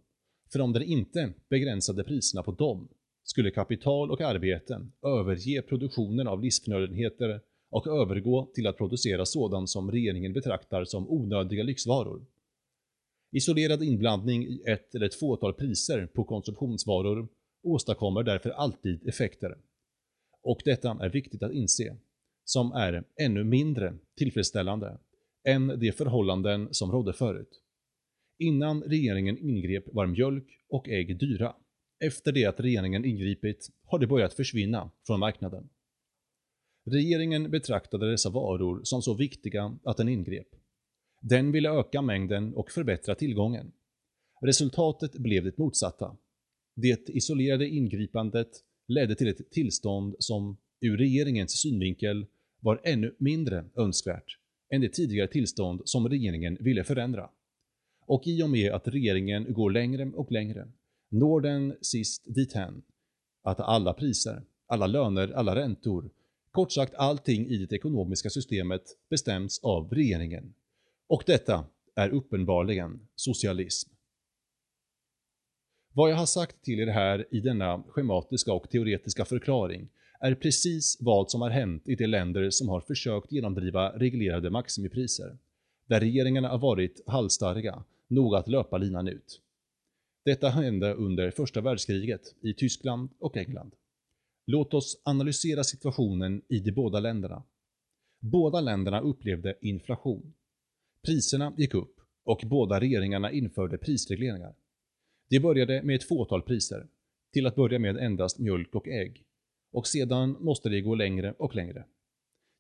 För 0.51 0.61
om 0.61 0.73
den 0.73 0.83
inte 0.83 1.33
begränsade 1.49 2.03
priserna 2.03 2.43
på 2.43 2.51
dem 2.51 2.87
skulle 3.23 3.51
kapital 3.51 4.11
och 4.11 4.21
arbete 4.21 4.87
överge 5.05 5.61
produktionen 5.61 6.27
av 6.27 6.43
livsförnödenheter 6.43 7.41
och 7.69 7.87
övergå 7.87 8.51
till 8.53 8.67
att 8.67 8.77
producera 8.77 9.25
sådant 9.25 9.69
som 9.69 9.91
regeringen 9.91 10.33
betraktar 10.33 10.85
som 10.85 11.09
onödiga 11.09 11.63
lyxvaror. 11.63 12.25
Isolerad 13.31 13.83
inblandning 13.83 14.43
i 14.43 14.63
ett 14.67 14.95
eller 14.95 15.05
ett 15.05 15.19
fåtal 15.19 15.53
priser 15.53 16.07
på 16.07 16.23
konsumtionsvaror 16.23 17.27
åstadkommer 17.63 18.23
därför 18.23 18.49
alltid 18.49 19.07
effekter. 19.07 19.57
Och 20.43 20.61
detta 20.65 20.97
är 21.01 21.09
viktigt 21.09 21.43
att 21.43 21.51
inse, 21.51 21.97
som 22.45 22.71
är 22.71 23.03
ännu 23.21 23.43
mindre 23.43 23.97
tillfredsställande 24.17 24.99
än 25.47 25.79
de 25.79 25.91
förhållanden 25.91 26.67
som 26.71 26.91
rådde 26.91 27.13
förut. 27.13 27.61
Innan 28.39 28.83
regeringen 28.83 29.37
ingrep 29.37 29.83
var 29.93 30.05
mjölk 30.05 30.47
och 30.69 30.89
ägg 30.89 31.19
dyra. 31.19 31.55
Efter 31.99 32.31
det 32.31 32.45
att 32.45 32.59
regeringen 32.59 33.05
ingripit 33.05 33.69
har 33.85 33.99
de 33.99 34.07
börjat 34.07 34.33
försvinna 34.33 34.91
från 35.07 35.19
marknaden. 35.19 35.69
Regeringen 36.91 37.51
betraktade 37.51 38.11
dessa 38.11 38.29
varor 38.29 38.81
som 38.83 39.01
så 39.01 39.13
viktiga 39.13 39.77
att 39.83 39.97
den 39.97 40.09
ingrep. 40.09 40.47
Den 41.21 41.51
ville 41.51 41.69
öka 41.69 42.01
mängden 42.01 42.53
och 42.53 42.71
förbättra 42.71 43.15
tillgången. 43.15 43.71
Resultatet 44.41 45.13
blev 45.13 45.43
det 45.43 45.57
motsatta. 45.57 46.17
Det 46.75 47.09
isolerade 47.09 47.67
ingripandet 47.67 48.49
ledde 48.87 49.15
till 49.15 49.27
ett 49.27 49.51
tillstånd 49.51 50.15
som, 50.19 50.57
ur 50.81 50.97
regeringens 50.97 51.61
synvinkel, 51.61 52.25
var 52.59 52.81
ännu 52.83 53.15
mindre 53.19 53.65
önskvärt 53.75 54.37
än 54.69 54.81
det 54.81 54.89
tidigare 54.89 55.27
tillstånd 55.27 55.81
som 55.85 56.09
regeringen 56.09 56.57
ville 56.59 56.83
förändra. 56.83 57.29
Och 58.05 58.27
i 58.27 58.43
och 58.43 58.49
med 58.49 58.71
att 58.71 58.87
regeringen 58.87 59.53
går 59.53 59.71
längre 59.71 60.05
och 60.05 60.31
längre 60.31 60.71
når 61.09 61.41
den 61.41 61.75
sist 61.81 62.35
dithän 62.35 62.81
att 63.43 63.59
alla 63.59 63.93
priser, 63.93 64.43
alla 64.67 64.87
löner, 64.87 65.31
alla 65.31 65.55
räntor, 65.55 66.09
kort 66.57 66.71
sagt 66.71 66.93
allting 66.95 67.47
i 67.47 67.57
det 67.57 67.75
ekonomiska 67.75 68.29
systemet 68.29 68.81
bestäms 69.09 69.59
av 69.63 69.89
regeringen. 69.89 70.53
Och 71.07 71.23
detta 71.25 71.65
är 71.95 72.09
uppenbarligen 72.09 73.07
socialism. 73.15 73.89
Vad 75.93 76.11
jag 76.11 76.15
har 76.15 76.25
sagt 76.25 76.63
till 76.63 76.79
er 76.79 76.87
här 76.87 77.27
i 77.31 77.39
denna 77.39 77.83
schematiska 77.87 78.53
och 78.53 78.69
teoretiska 78.69 79.25
förklaring 79.25 79.89
är 80.19 80.35
precis 80.35 80.97
vad 80.99 81.31
som 81.31 81.41
har 81.41 81.49
hänt 81.49 81.87
i 81.87 81.95
de 81.95 82.07
länder 82.07 82.49
som 82.49 82.69
har 82.69 82.81
försökt 82.81 83.31
genomdriva 83.31 83.89
reglerade 83.89 84.49
maximipriser, 84.49 85.37
där 85.85 85.99
regeringarna 85.99 86.47
har 86.47 86.59
varit 86.59 87.03
halsstarriga 87.07 87.83
nog 88.07 88.35
att 88.35 88.47
löpa 88.47 88.77
linan 88.77 89.07
ut. 89.07 89.41
Detta 90.25 90.49
hände 90.49 90.93
under 90.93 91.31
första 91.31 91.61
världskriget 91.61 92.35
i 92.41 92.53
Tyskland 92.53 93.09
och 93.19 93.37
England. 93.37 93.71
Låt 94.49 94.73
oss 94.73 95.01
analysera 95.03 95.63
situationen 95.63 96.41
i 96.49 96.59
de 96.59 96.71
båda 96.71 96.99
länderna. 96.99 97.43
Båda 98.19 98.61
länderna 98.61 98.99
upplevde 98.99 99.57
inflation. 99.61 100.33
Priserna 101.05 101.53
gick 101.57 101.73
upp 101.73 102.01
och 102.23 102.43
båda 102.45 102.79
regeringarna 102.79 103.31
införde 103.31 103.77
prisregleringar. 103.77 104.55
Det 105.29 105.39
började 105.39 105.83
med 105.83 105.95
ett 105.95 106.07
fåtal 106.07 106.41
priser, 106.41 106.87
till 107.33 107.47
att 107.47 107.55
börja 107.55 107.79
med 107.79 107.97
endast 107.97 108.39
mjölk 108.39 108.75
och 108.75 108.87
ägg, 108.87 109.25
och 109.71 109.87
sedan 109.87 110.37
måste 110.39 110.69
det 110.69 110.81
gå 110.81 110.95
längre 110.95 111.31
och 111.31 111.55
längre. 111.55 111.85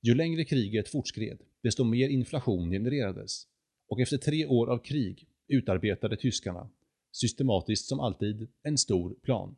Ju 0.01 0.15
längre 0.15 0.45
kriget 0.45 0.89
fortskred, 0.89 1.41
desto 1.63 1.83
mer 1.83 2.09
inflation 2.09 2.71
genererades, 2.71 3.47
och 3.89 4.01
efter 4.01 4.17
tre 4.17 4.45
år 4.45 4.69
av 4.69 4.77
krig 4.77 5.27
utarbetade 5.47 6.17
tyskarna 6.17 6.69
systematiskt 7.11 7.85
som 7.85 7.99
alltid, 7.99 8.47
en 8.63 8.77
stor 8.77 9.15
plan. 9.23 9.55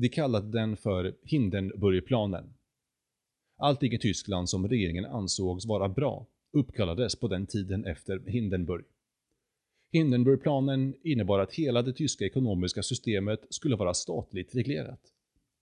De 0.00 0.08
kallade 0.08 0.58
den 0.58 0.76
för 0.76 1.14
Hindenburgplanen. 1.22 2.54
Allting 3.58 3.92
i 3.92 3.98
Tyskland 3.98 4.48
som 4.48 4.68
regeringen 4.68 5.04
ansågs 5.04 5.66
vara 5.66 5.88
bra 5.88 6.26
uppkallades 6.52 7.16
på 7.16 7.28
den 7.28 7.46
tiden 7.46 7.84
efter 7.84 8.22
Hindenburg. 8.26 8.84
Hindenburgplanen 9.92 10.94
innebar 11.02 11.38
att 11.38 11.52
hela 11.52 11.82
det 11.82 11.92
tyska 11.92 12.24
ekonomiska 12.24 12.82
systemet 12.82 13.46
skulle 13.50 13.76
vara 13.76 13.94
statligt 13.94 14.54
reglerat. 14.54 15.00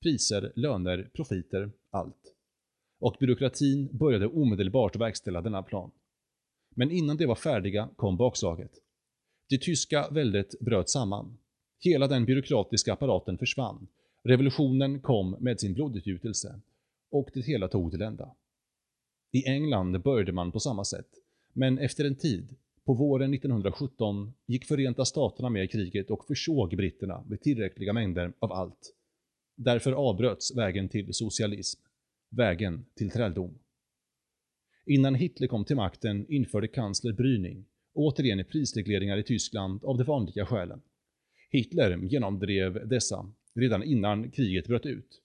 Priser, 0.03 0.53
löner, 0.57 1.11
profiter, 1.15 1.71
allt. 1.91 2.35
Och 3.01 3.17
byråkratin 3.21 3.89
började 3.93 4.27
omedelbart 4.27 4.97
verkställa 4.97 5.41
denna 5.41 5.63
plan. 5.63 5.91
Men 6.75 6.91
innan 6.91 7.17
de 7.17 7.27
var 7.27 7.35
färdiga 7.35 7.89
kom 7.97 8.17
bakslaget. 8.17 8.73
Det 9.49 9.59
tyska 9.59 10.09
väldet 10.11 10.61
bröt 10.61 10.89
samman. 10.89 11.39
Hela 11.81 12.07
den 12.07 12.25
byråkratiska 12.25 12.93
apparaten 12.93 13.39
försvann. 13.39 13.89
Revolutionen 14.23 15.01
kom 15.01 15.37
med 15.41 15.61
sin 15.61 15.75
blodutgjutelse. 15.75 16.61
Och 17.11 17.31
det 17.35 17.41
hela 17.41 17.69
tog 17.69 17.91
till 17.91 18.03
ända. 18.03 18.35
I 19.33 19.49
England 19.49 20.03
började 20.03 20.33
man 20.33 20.53
på 20.53 20.61
samma 20.61 20.85
sätt. 20.85 21.09
Men 21.53 21.79
efter 21.79 22.05
en 22.05 22.17
tid, 22.17 22.57
på 22.85 22.95
våren 22.95 23.35
1917, 23.35 24.33
gick 24.47 24.65
Förenta 24.65 25.05
Staterna 25.05 25.51
med 25.51 25.65
i 25.65 25.69
kriget 25.69 26.11
och 26.11 26.25
försåg 26.27 26.77
britterna 26.77 27.25
med 27.29 27.41
tillräckliga 27.41 27.93
mängder 27.93 28.33
av 28.39 28.53
allt. 28.53 28.95
Därför 29.57 29.93
avbröts 29.93 30.57
vägen 30.57 30.89
till 30.89 31.15
socialism. 31.15 31.81
Vägen 32.31 32.85
till 32.95 33.11
träldom. 33.11 33.59
Innan 34.87 35.15
Hitler 35.15 35.47
kom 35.47 35.65
till 35.65 35.77
makten 35.77 36.27
införde 36.29 36.69
kansler 36.69 37.13
Bryning 37.13 37.65
återigen 37.99 38.45
prisregleringar 38.45 39.17
i 39.17 39.23
Tyskland 39.23 39.85
av 39.85 39.99
de 39.99 40.05
vanliga 40.05 40.47
skälen. 40.47 40.81
Hitler 41.51 41.97
genomdrev 41.97 42.89
dessa 42.89 43.33
redan 43.59 43.83
innan 43.83 44.31
kriget 44.31 44.67
bröt 44.67 44.87
ut. 44.87 45.23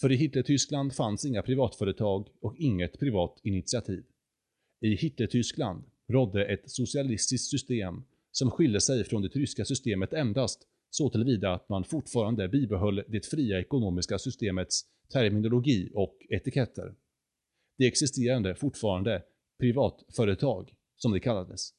För 0.00 0.12
i 0.12 0.16
Hitler-Tyskland 0.16 0.92
fanns 0.92 1.24
inga 1.24 1.42
privatföretag 1.42 2.28
och 2.40 2.56
inget 2.58 2.98
privat 2.98 3.40
initiativ. 3.42 4.04
I 4.80 4.94
Hitler-Tyskland 4.94 5.84
rådde 6.08 6.46
ett 6.46 6.70
socialistiskt 6.70 7.50
system 7.50 8.04
som 8.32 8.50
skilde 8.50 8.80
sig 8.80 9.04
från 9.04 9.22
det 9.22 9.28
ryska 9.28 9.64
systemet 9.64 10.12
endast 10.12 10.66
så 10.90 11.10
tillvida 11.10 11.52
att 11.52 11.68
man 11.68 11.84
fortfarande 11.84 12.48
bibehöll 12.48 13.04
det 13.08 13.26
fria 13.26 13.60
ekonomiska 13.60 14.18
systemets 14.18 14.82
terminologi 15.12 15.90
och 15.94 16.18
etiketter. 16.28 16.94
Det 17.78 17.86
existerade 17.86 18.54
fortfarande 18.54 19.22
privatföretag, 19.60 20.74
som 20.96 21.12
det 21.12 21.20
kallades. 21.20 21.70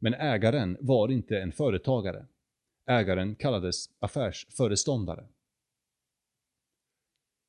Men 0.00 0.14
ägaren 0.14 0.76
var 0.80 1.08
inte 1.08 1.38
en 1.38 1.52
företagare. 1.52 2.26
Ägaren 2.86 3.36
kallades 3.36 3.90
affärsföreståndare. 3.98 5.28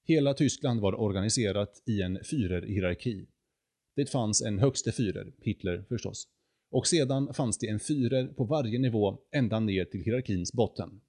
Hela 0.07 0.33
Tyskland 0.33 0.81
var 0.81 0.99
organiserat 0.99 1.83
i 1.85 2.01
en 2.01 2.17
Führerhierarki. 2.17 3.27
Det 3.95 4.09
fanns 4.09 4.41
en 4.41 4.59
högste 4.59 4.91
Führer, 4.91 5.33
Hitler 5.39 5.85
förstås, 5.89 6.27
och 6.71 6.87
sedan 6.87 7.33
fanns 7.33 7.57
det 7.57 7.67
en 7.67 7.79
Führer 7.79 8.27
på 8.27 8.43
varje 8.43 8.79
nivå 8.79 9.17
ända 9.31 9.59
ner 9.59 9.85
till 9.85 10.01
hierarkins 10.01 10.53
botten. 10.53 11.01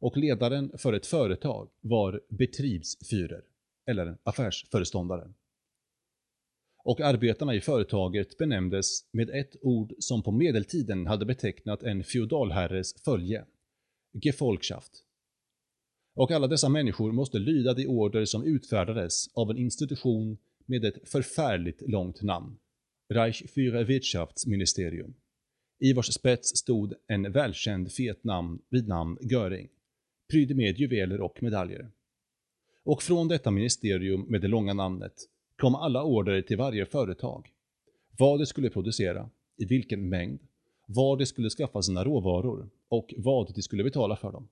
Och 0.00 0.16
ledaren 0.16 0.72
för 0.78 0.92
ett 0.92 1.06
företag 1.06 1.70
var 1.80 2.20
Betriebsführer, 2.28 3.42
eller 3.86 4.18
affärsföreståndare. 4.22 5.32
Och 6.84 7.00
arbetarna 7.00 7.54
i 7.54 7.60
företaget 7.60 8.38
benämndes 8.38 9.12
med 9.12 9.30
ett 9.30 9.56
ord 9.62 9.92
som 9.98 10.22
på 10.22 10.32
medeltiden 10.32 11.06
hade 11.06 11.26
betecknat 11.26 11.82
en 11.82 12.04
feodalherres 12.04 13.02
följe, 13.04 13.44
Gefolgschaft. 14.22 14.92
Och 16.14 16.30
alla 16.30 16.46
dessa 16.46 16.68
människor 16.68 17.12
måste 17.12 17.38
lyda 17.38 17.74
de 17.74 17.86
order 17.86 18.24
som 18.24 18.44
utfärdades 18.44 19.28
av 19.34 19.50
en 19.50 19.58
institution 19.58 20.38
med 20.66 20.84
ett 20.84 21.08
förfärligt 21.08 21.82
långt 21.88 22.22
namn. 22.22 22.56
Reich 23.08 23.42
für 23.54 23.84
Wirtschaftsministerium. 23.84 25.14
I 25.78 25.92
vars 25.92 26.14
spets 26.14 26.56
stod 26.56 26.94
en 27.06 27.32
välkänd 27.32 27.92
fet 27.92 28.24
namn 28.24 28.58
vid 28.68 28.88
namn 28.88 29.18
Göring, 29.20 29.68
prydd 30.30 30.56
med 30.56 30.78
juveler 30.78 31.20
och 31.20 31.42
medaljer. 31.42 31.90
Och 32.84 33.02
från 33.02 33.28
detta 33.28 33.50
ministerium 33.50 34.20
med 34.20 34.40
det 34.40 34.48
långa 34.48 34.74
namnet 34.74 35.14
kom 35.56 35.74
alla 35.74 36.02
order 36.02 36.42
till 36.42 36.56
varje 36.56 36.86
företag. 36.86 37.48
Vad 38.18 38.38
det 38.38 38.46
skulle 38.46 38.70
producera, 38.70 39.30
i 39.56 39.64
vilken 39.64 40.08
mängd, 40.08 40.40
var 40.86 41.16
det 41.16 41.26
skulle 41.26 41.50
skaffa 41.50 41.82
sina 41.82 42.04
råvaror 42.04 42.68
och 42.88 43.14
vad 43.16 43.54
de 43.54 43.62
skulle 43.62 43.84
betala 43.84 44.16
för 44.16 44.32
dem. 44.32 44.48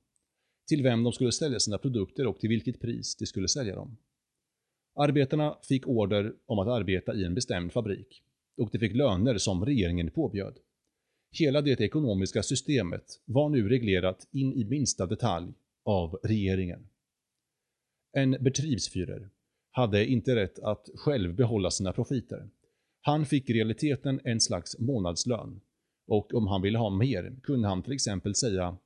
Till 0.69 0.83
vem 0.83 1.03
de 1.03 1.13
skulle 1.13 1.33
sälja 1.33 1.61
sina 1.61 1.79
produkter 1.79 2.27
och 2.27 2.41
till 2.41 2.49
vilket 2.49 2.81
pris 2.81 3.17
de 3.17 3.27
skulle 3.27 3.49
sälja 3.49 3.75
dem. 3.75 3.97
Arbetarna 4.95 5.59
fick 5.69 5.87
order 5.87 6.35
om 6.47 6.59
att 6.59 6.69
arbeta 6.69 7.15
i 7.15 7.25
en 7.25 7.35
bestämd 7.35 7.73
fabrik 7.73 8.23
och 8.57 8.69
de 8.73 8.79
fick 8.79 8.95
löner 8.95 9.39
som 9.39 9.65
regeringen 9.65 10.11
påbjöd. 10.11 10.59
Hela 11.39 11.63
det 11.63 11.81
ekonomiska 11.81 12.43
systemet 12.43 13.21
var 13.25 13.49
nu 13.49 13.69
reglerat 13.69 14.29
in 14.33 14.53
i 14.53 14.65
minsta 14.65 15.07
detalj 15.07 15.53
av 15.85 16.19
regeringen. 16.23 16.89
En 18.13 18.37
Betriebsführer 18.41 19.31
hade 19.71 20.07
inte 20.07 20.37
rätt 20.37 20.59
att 20.59 20.89
själv 20.95 21.35
behålla 21.35 21.71
sina 21.71 21.93
profiter. 21.93 22.49
Han 23.01 23.27
fick 23.27 23.51
i 23.51 23.53
realiteten 23.53 24.21
en 24.25 24.41
slags 24.41 24.79
månadslön 24.79 25.61
och 26.07 26.35
om 26.35 26.47
han 26.47 26.63
ville 26.63 26.79
ha 26.79 26.91
mer 26.91 27.37
kunde 27.43 27.69
han 27.69 27.83
till 27.83 27.93
exempel 27.93 28.35
säga 28.35 28.77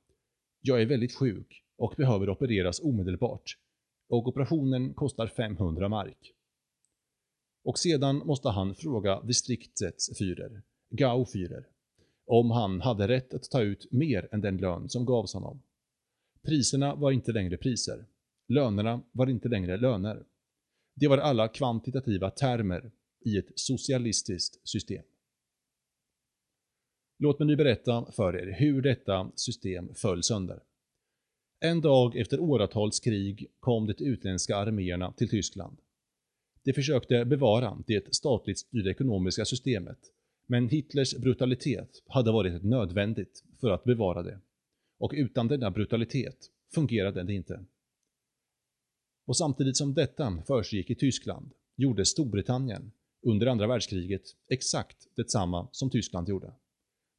“Jag 0.61 0.81
är 0.81 0.85
väldigt 0.85 1.15
sjuk 1.15 1.63
och 1.77 1.93
behöver 1.97 2.29
opereras 2.29 2.79
omedelbart 2.79 3.57
och 4.09 4.27
operationen 4.27 4.93
kostar 4.93 5.27
500 5.27 5.89
mark. 5.89 6.33
Och 7.63 7.79
sedan 7.79 8.17
måste 8.17 8.49
han 8.49 8.75
fråga 8.75 9.21
distriktets 9.21 10.19
Führer, 10.19 10.61
Gau 10.89 11.25
Führer, 11.25 11.63
om 12.25 12.51
han 12.51 12.81
hade 12.81 13.07
rätt 13.07 13.33
att 13.33 13.49
ta 13.51 13.61
ut 13.61 13.91
mer 13.91 14.27
än 14.31 14.41
den 14.41 14.57
lön 14.57 14.89
som 14.89 15.05
gavs 15.05 15.33
honom. 15.33 15.61
Priserna 16.41 16.95
var 16.95 17.11
inte 17.11 17.31
längre 17.31 17.57
priser. 17.57 18.05
Lönerna 18.47 19.01
var 19.11 19.27
inte 19.27 19.47
längre 19.47 19.77
löner. 19.77 20.25
Det 20.95 21.07
var 21.07 21.17
alla 21.17 21.47
kvantitativa 21.47 22.29
termer 22.29 22.91
i 23.25 23.37
ett 23.37 23.51
socialistiskt 23.55 24.67
system. 24.67 25.03
Låt 27.21 27.39
mig 27.39 27.47
nu 27.47 27.55
berätta 27.55 28.11
för 28.11 28.35
er 28.35 28.55
hur 28.59 28.81
detta 28.81 29.31
system 29.35 29.93
föll 29.95 30.23
sönder. 30.23 30.63
En 31.59 31.81
dag 31.81 32.15
efter 32.15 32.39
åratals 32.39 32.99
krig 32.99 33.47
kom 33.59 33.87
de 33.87 34.03
utländska 34.05 34.57
arméerna 34.57 35.11
till 35.11 35.29
Tyskland. 35.29 35.77
De 36.63 36.73
försökte 36.73 37.25
bevara 37.25 37.83
det 37.87 38.15
statligt 38.15 38.59
styrda 38.59 38.89
ekonomiska 38.89 39.45
systemet, 39.45 39.97
men 40.47 40.69
Hitlers 40.69 41.15
brutalitet 41.15 42.03
hade 42.07 42.31
varit 42.31 42.63
nödvändigt 42.63 43.43
för 43.59 43.71
att 43.71 43.83
bevara 43.83 44.23
det. 44.23 44.39
Och 44.99 45.11
utan 45.15 45.47
denna 45.47 45.71
brutalitet 45.71 46.37
fungerade 46.73 47.23
det 47.23 47.33
inte. 47.33 47.65
Och 49.25 49.37
samtidigt 49.37 49.77
som 49.77 49.93
detta 49.93 50.43
försiggick 50.47 50.89
i 50.89 50.95
Tyskland 50.95 51.51
gjorde 51.75 52.05
Storbritannien 52.05 52.91
under 53.21 53.47
andra 53.47 53.67
världskriget 53.67 54.23
exakt 54.49 55.15
detsamma 55.15 55.67
som 55.71 55.89
Tyskland 55.89 56.29
gjorde. 56.29 56.53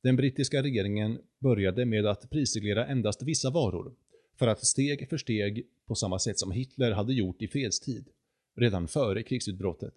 Den 0.03 0.17
brittiska 0.17 0.63
regeringen 0.63 1.19
började 1.39 1.85
med 1.85 2.07
att 2.07 2.31
prisreglera 2.31 2.87
endast 2.87 3.23
vissa 3.23 3.51
varor 3.51 3.95
för 4.39 4.47
att 4.47 4.67
steg 4.67 5.09
för 5.09 5.17
steg, 5.17 5.67
på 5.87 5.95
samma 5.95 6.19
sätt 6.19 6.39
som 6.39 6.53
Hitler 6.53 6.93
hade 6.93 7.15
gjort 7.15 7.43
i 7.43 7.49
fredstid, 7.49 8.09
redan 8.57 8.89
före 8.89 9.23
krigsutbrottet, 9.23 9.95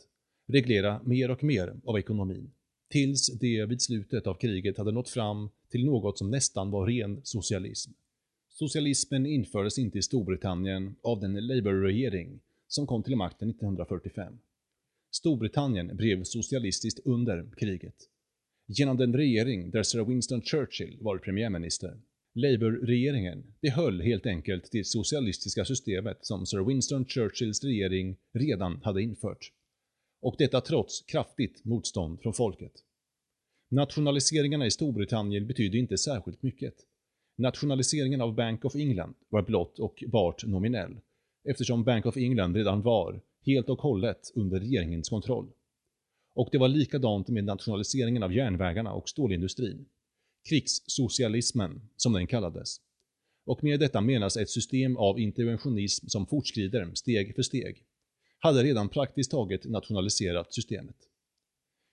reglera 0.48 1.02
mer 1.04 1.32
och 1.32 1.44
mer 1.44 1.76
av 1.86 1.98
ekonomin, 1.98 2.52
tills 2.90 3.40
det 3.40 3.66
vid 3.66 3.82
slutet 3.82 4.28
av 4.28 4.34
kriget 4.34 4.78
hade 4.78 4.92
nått 4.92 5.10
fram 5.10 5.50
till 5.70 5.86
något 5.86 6.18
som 6.18 6.32
nästan 6.32 6.72
var 6.72 6.88
ren 6.88 7.22
socialism. 7.24 7.92
Socialismen 8.50 9.26
infördes 9.26 9.78
inte 9.78 9.98
i 9.98 10.02
Storbritannien 10.02 10.96
av 11.02 11.20
den 11.20 11.48
Labour-regering 11.48 12.40
som 12.68 12.88
kom 12.88 13.04
till 13.04 13.16
makten 13.16 13.50
1945. 13.50 14.40
Storbritannien 15.12 15.96
blev 15.98 16.24
socialistiskt 16.24 17.00
under 17.06 17.52
kriget. 17.58 18.10
Genom 18.68 18.98
den 18.98 19.14
regering 19.14 19.72
där 19.72 19.84
Sir 19.84 20.06
Winston 20.06 20.42
Churchill 20.42 20.98
var 21.02 21.18
premiärminister 21.18 21.98
Labour-regeringen 22.36 23.44
behöll 23.62 24.02
helt 24.02 24.26
enkelt 24.26 24.70
det 24.72 24.88
socialistiska 24.88 25.66
systemet 25.66 26.18
som 26.22 26.46
Sir 26.46 26.68
Winston 26.68 27.06
Churchills 27.06 27.64
regering 27.64 28.18
redan 28.34 28.82
hade 28.84 29.02
infört. 29.02 29.52
Och 30.22 30.36
detta 30.38 30.62
trots 30.62 31.02
kraftigt 31.02 31.66
motstånd 31.66 32.22
från 32.22 32.34
folket. 32.34 32.72
Nationaliseringarna 33.72 34.66
i 34.66 34.72
Storbritannien 34.72 35.48
betydde 35.48 35.78
inte 35.78 35.98
särskilt 35.98 36.44
mycket. 36.44 36.74
Nationaliseringen 37.38 38.22
av 38.22 38.36
Bank 38.36 38.66
of 38.66 38.76
England 38.76 39.16
var 39.30 39.42
blott 39.42 39.80
och 39.80 40.04
bart 40.08 40.46
nominell, 40.46 41.00
eftersom 41.50 41.84
Bank 41.84 42.06
of 42.06 42.18
England 42.18 42.56
redan 42.56 42.82
var, 42.82 43.22
helt 43.46 43.70
och 43.70 43.82
hållet, 43.82 44.32
under 44.36 44.60
regeringens 44.60 45.10
kontroll. 45.10 45.52
Och 46.36 46.50
det 46.52 46.58
var 46.58 46.68
likadant 46.68 47.28
med 47.28 47.44
nationaliseringen 47.44 48.24
av 48.24 48.34
järnvägarna 48.34 48.94
och 48.94 49.10
stålindustrin 49.10 49.86
krigssocialismen, 50.50 51.82
som 51.96 52.14
den 52.14 52.28
kallades. 52.28 52.78
Och 53.46 53.64
med 53.64 53.80
detta 53.80 54.02
menas 54.02 54.38
ett 54.38 54.50
system 54.50 54.98
av 54.98 55.20
interventionism 55.20 56.08
som 56.08 56.28
fortskrider 56.28 56.92
steg 56.94 57.36
för 57.36 57.42
steg, 57.42 57.86
hade 58.40 58.64
redan 58.64 58.90
praktiskt 58.90 59.32
taget 59.32 59.66
nationaliserat 59.66 60.54
systemet. 60.54 60.96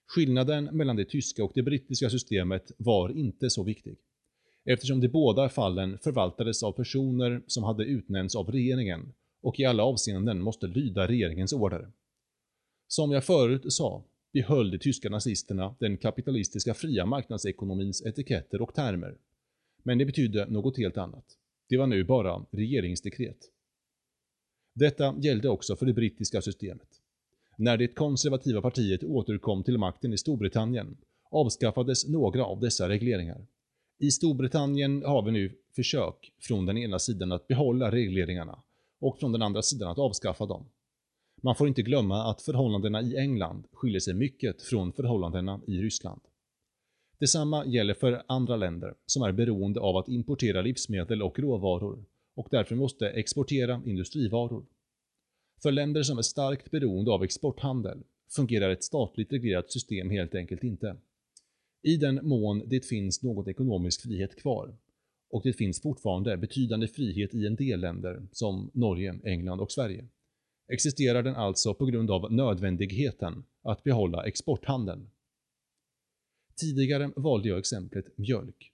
Skillnaden 0.06 0.64
mellan 0.64 0.96
det 0.96 1.04
tyska 1.04 1.44
och 1.44 1.52
det 1.54 1.62
brittiska 1.62 2.10
systemet 2.10 2.72
var 2.78 3.10
inte 3.10 3.50
så 3.50 3.62
viktig, 3.62 3.96
eftersom 4.64 5.00
de 5.00 5.08
båda 5.08 5.48
fallen 5.48 5.98
förvaltades 5.98 6.62
av 6.62 6.72
personer 6.72 7.42
som 7.46 7.64
hade 7.64 7.84
utnämnts 7.84 8.36
av 8.36 8.50
regeringen 8.50 9.12
och 9.42 9.60
i 9.60 9.64
alla 9.64 9.84
avseenden 9.84 10.42
måste 10.42 10.66
lyda 10.66 11.08
regeringens 11.08 11.52
order. 11.52 11.92
Som 12.88 13.10
jag 13.10 13.24
förut 13.24 13.72
sa 13.72 14.04
behöll 14.32 14.70
de 14.70 14.78
tyska 14.78 15.08
nazisterna 15.08 15.74
den 15.78 15.96
kapitalistiska 15.96 16.74
fria 16.74 17.06
marknadsekonomins 17.06 18.06
etiketter 18.06 18.62
och 18.62 18.74
termer. 18.74 19.16
Men 19.82 19.98
det 19.98 20.04
betydde 20.04 20.46
något 20.46 20.76
helt 20.76 20.96
annat. 20.96 21.24
Det 21.68 21.76
var 21.76 21.86
nu 21.86 22.04
bara 22.04 22.46
regeringsdekret. 22.50 23.38
Detta 24.74 25.14
gällde 25.18 25.48
också 25.48 25.76
för 25.76 25.86
det 25.86 25.92
brittiska 25.92 26.42
systemet. 26.42 26.88
När 27.56 27.76
det 27.76 27.88
konservativa 27.88 28.62
partiet 28.62 29.04
återkom 29.04 29.62
till 29.62 29.78
makten 29.78 30.12
i 30.12 30.18
Storbritannien 30.18 30.96
avskaffades 31.30 32.08
några 32.08 32.44
av 32.44 32.60
dessa 32.60 32.88
regleringar. 32.88 33.46
I 33.98 34.10
Storbritannien 34.10 35.02
har 35.02 35.22
vi 35.22 35.32
nu 35.32 35.52
försök 35.76 36.32
från 36.40 36.66
den 36.66 36.78
ena 36.78 36.98
sidan 36.98 37.32
att 37.32 37.48
behålla 37.48 37.90
regleringarna 37.90 38.62
och 38.98 39.18
från 39.18 39.32
den 39.32 39.42
andra 39.42 39.62
sidan 39.62 39.90
att 39.90 39.98
avskaffa 39.98 40.46
dem. 40.46 40.64
Man 41.42 41.54
får 41.54 41.68
inte 41.68 41.82
glömma 41.82 42.30
att 42.30 42.42
förhållandena 42.42 43.02
i 43.02 43.16
England 43.16 43.66
skiljer 43.72 44.00
sig 44.00 44.14
mycket 44.14 44.62
från 44.62 44.92
förhållandena 44.92 45.60
i 45.66 45.82
Ryssland. 45.82 46.20
Detsamma 47.18 47.66
gäller 47.66 47.94
för 47.94 48.22
andra 48.26 48.56
länder 48.56 48.94
som 49.06 49.22
är 49.22 49.32
beroende 49.32 49.80
av 49.80 49.96
att 49.96 50.08
importera 50.08 50.62
livsmedel 50.62 51.22
och 51.22 51.38
råvaror 51.38 52.04
och 52.34 52.48
därför 52.50 52.74
måste 52.74 53.10
exportera 53.10 53.82
industrivaror. 53.86 54.64
För 55.62 55.72
länder 55.72 56.02
som 56.02 56.18
är 56.18 56.22
starkt 56.22 56.70
beroende 56.70 57.10
av 57.10 57.24
exporthandel 57.24 58.02
fungerar 58.36 58.70
ett 58.70 58.84
statligt 58.84 59.32
reglerat 59.32 59.72
system 59.72 60.10
helt 60.10 60.34
enkelt 60.34 60.64
inte. 60.64 60.96
I 61.82 61.96
den 61.96 62.20
mån 62.22 62.62
det 62.66 62.86
finns 62.86 63.22
någon 63.22 63.48
ekonomisk 63.48 64.02
frihet 64.02 64.36
kvar, 64.36 64.76
och 65.30 65.42
det 65.44 65.52
finns 65.52 65.82
fortfarande 65.82 66.36
betydande 66.36 66.88
frihet 66.88 67.34
i 67.34 67.46
en 67.46 67.56
del 67.56 67.80
länder 67.80 68.22
som 68.32 68.70
Norge, 68.74 69.20
England 69.24 69.60
och 69.60 69.72
Sverige, 69.72 70.08
existerar 70.72 71.22
den 71.22 71.36
alltså 71.36 71.74
på 71.74 71.86
grund 71.86 72.10
av 72.10 72.32
nödvändigheten 72.32 73.44
att 73.62 73.84
behålla 73.84 74.26
exporthandeln. 74.26 75.10
Tidigare 76.56 77.10
valde 77.16 77.48
jag 77.48 77.58
exemplet 77.58 78.18
mjölk. 78.18 78.72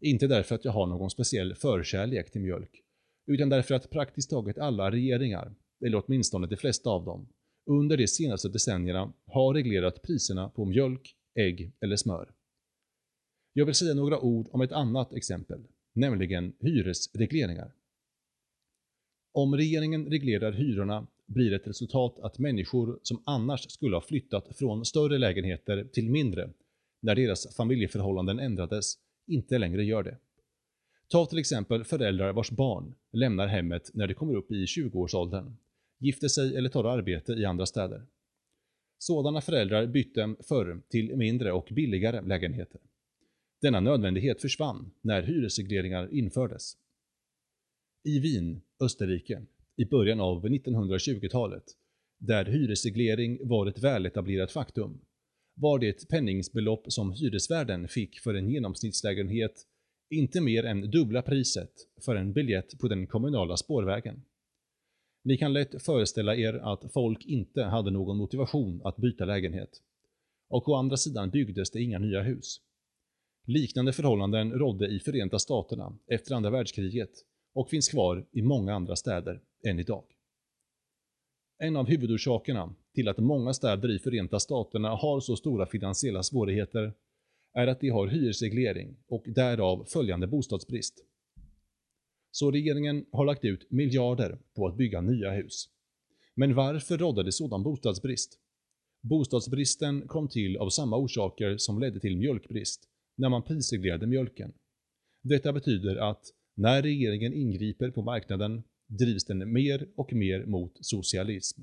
Inte 0.00 0.26
därför 0.26 0.54
att 0.54 0.64
jag 0.64 0.72
har 0.72 0.86
någon 0.86 1.10
speciell 1.10 1.54
förkärlek 1.54 2.30
till 2.30 2.40
mjölk, 2.40 2.82
utan 3.26 3.48
därför 3.48 3.74
att 3.74 3.90
praktiskt 3.90 4.30
taget 4.30 4.58
alla 4.58 4.90
regeringar, 4.90 5.54
eller 5.86 6.02
åtminstone 6.06 6.46
de 6.46 6.56
flesta 6.56 6.90
av 6.90 7.04
dem, 7.04 7.28
under 7.66 7.96
de 7.96 8.06
senaste 8.06 8.48
decennierna 8.48 9.12
har 9.26 9.54
reglerat 9.54 10.02
priserna 10.02 10.48
på 10.48 10.64
mjölk, 10.64 11.16
ägg 11.34 11.72
eller 11.80 11.96
smör. 11.96 12.30
Jag 13.52 13.66
vill 13.66 13.74
säga 13.74 13.94
några 13.94 14.20
ord 14.20 14.48
om 14.50 14.60
ett 14.60 14.72
annat 14.72 15.12
exempel, 15.12 15.60
nämligen 15.92 16.52
hyresregleringar. 16.60 17.72
Om 19.32 19.56
regeringen 19.56 20.06
reglerar 20.06 20.52
hyrorna 20.52 21.06
blir 21.26 21.52
ett 21.52 21.66
resultat 21.66 22.18
att 22.18 22.38
människor 22.38 22.98
som 23.02 23.22
annars 23.26 23.70
skulle 23.70 23.96
ha 23.96 24.00
flyttat 24.00 24.56
från 24.56 24.84
större 24.84 25.18
lägenheter 25.18 25.84
till 25.84 26.10
mindre, 26.10 26.50
när 27.00 27.14
deras 27.14 27.56
familjeförhållanden 27.56 28.38
ändrades, 28.38 28.94
inte 29.26 29.58
längre 29.58 29.84
gör 29.84 30.02
det. 30.02 30.18
Ta 31.08 31.26
till 31.26 31.38
exempel 31.38 31.84
föräldrar 31.84 32.32
vars 32.32 32.50
barn 32.50 32.94
lämnar 33.12 33.46
hemmet 33.46 33.90
när 33.94 34.06
de 34.06 34.14
kommer 34.14 34.34
upp 34.34 34.52
i 34.52 34.64
20-årsåldern, 34.64 35.56
gifter 35.98 36.28
sig 36.28 36.56
eller 36.56 36.68
tar 36.68 36.84
arbete 36.84 37.32
i 37.32 37.44
andra 37.44 37.66
städer. 37.66 38.06
Sådana 38.98 39.40
föräldrar 39.40 39.86
bytte 39.86 40.34
förr 40.40 40.82
till 40.88 41.16
mindre 41.16 41.52
och 41.52 41.68
billigare 41.70 42.20
lägenheter. 42.20 42.80
Denna 43.60 43.80
nödvändighet 43.80 44.40
försvann 44.40 44.90
när 45.00 45.22
hyresregleringar 45.22 46.14
infördes. 46.14 46.76
I 48.04 48.18
Wien, 48.18 48.60
Österrike, 48.80 49.42
i 49.76 49.84
början 49.84 50.20
av 50.20 50.46
1920-talet, 50.46 51.64
där 52.18 52.44
hyresreglering 52.44 53.48
var 53.48 53.66
ett 53.66 53.78
väletablerat 53.78 54.52
faktum, 54.52 55.00
var 55.54 55.78
det 55.78 56.08
penningsbelopp 56.08 56.92
som 56.92 57.12
hyresvärden 57.12 57.88
fick 57.88 58.20
för 58.20 58.34
en 58.34 58.50
genomsnittslägenhet 58.50 59.66
inte 60.10 60.40
mer 60.40 60.64
än 60.64 60.90
dubbla 60.90 61.22
priset 61.22 61.72
för 62.04 62.16
en 62.16 62.32
biljett 62.32 62.78
på 62.78 62.88
den 62.88 63.06
kommunala 63.06 63.56
spårvägen. 63.56 64.22
Ni 65.24 65.36
kan 65.36 65.52
lätt 65.52 65.82
föreställa 65.82 66.36
er 66.36 66.54
att 66.54 66.92
folk 66.92 67.26
inte 67.26 67.62
hade 67.62 67.90
någon 67.90 68.16
motivation 68.16 68.80
att 68.84 68.96
byta 68.96 69.24
lägenhet. 69.24 69.70
Och 70.48 70.68
å 70.68 70.74
andra 70.74 70.96
sidan 70.96 71.30
byggdes 71.30 71.70
det 71.70 71.82
inga 71.82 71.98
nya 71.98 72.22
hus. 72.22 72.60
Liknande 73.46 73.92
förhållanden 73.92 74.52
rådde 74.52 74.86
i 74.86 75.00
Förenta 75.00 75.38
Staterna 75.38 75.98
efter 76.06 76.34
andra 76.34 76.50
världskriget 76.50 77.10
och 77.54 77.70
finns 77.70 77.88
kvar 77.88 78.26
i 78.32 78.42
många 78.42 78.74
andra 78.74 78.96
städer 78.96 79.40
än 79.62 79.78
idag. 79.78 80.04
En 81.58 81.76
av 81.76 81.86
huvudorsakerna 81.86 82.74
till 82.94 83.08
att 83.08 83.18
många 83.18 83.54
städer 83.54 83.90
i 83.90 83.98
Förenta 83.98 84.40
Staterna 84.40 84.88
har 84.88 85.20
så 85.20 85.36
stora 85.36 85.66
finansiella 85.66 86.22
svårigheter 86.22 86.92
är 87.54 87.66
att 87.66 87.80
de 87.80 87.88
har 87.88 88.06
hyresreglering 88.06 88.96
och 89.08 89.24
därav 89.26 89.84
följande 89.84 90.26
bostadsbrist. 90.26 91.04
Så 92.30 92.50
regeringen 92.50 93.06
har 93.12 93.24
lagt 93.24 93.44
ut 93.44 93.70
miljarder 93.70 94.38
på 94.54 94.66
att 94.66 94.76
bygga 94.76 95.00
nya 95.00 95.30
hus. 95.30 95.68
Men 96.34 96.54
varför 96.54 96.98
rådde 96.98 97.22
det 97.22 97.32
sådan 97.32 97.62
bostadsbrist? 97.62 98.38
Bostadsbristen 99.02 100.08
kom 100.08 100.28
till 100.28 100.56
av 100.56 100.68
samma 100.68 100.96
orsaker 100.96 101.56
som 101.56 101.78
ledde 101.78 102.00
till 102.00 102.16
mjölkbrist, 102.16 102.88
när 103.16 103.28
man 103.28 103.42
prisreglerade 103.42 104.06
mjölken. 104.06 104.52
Detta 105.22 105.52
betyder 105.52 105.96
att 105.96 106.24
när 106.54 106.82
regeringen 106.82 107.34
ingriper 107.34 107.90
på 107.90 108.02
marknaden 108.02 108.62
drivs 108.86 109.24
den 109.24 109.52
mer 109.52 109.88
och 109.94 110.12
mer 110.12 110.46
mot 110.46 110.78
socialism. 110.80 111.62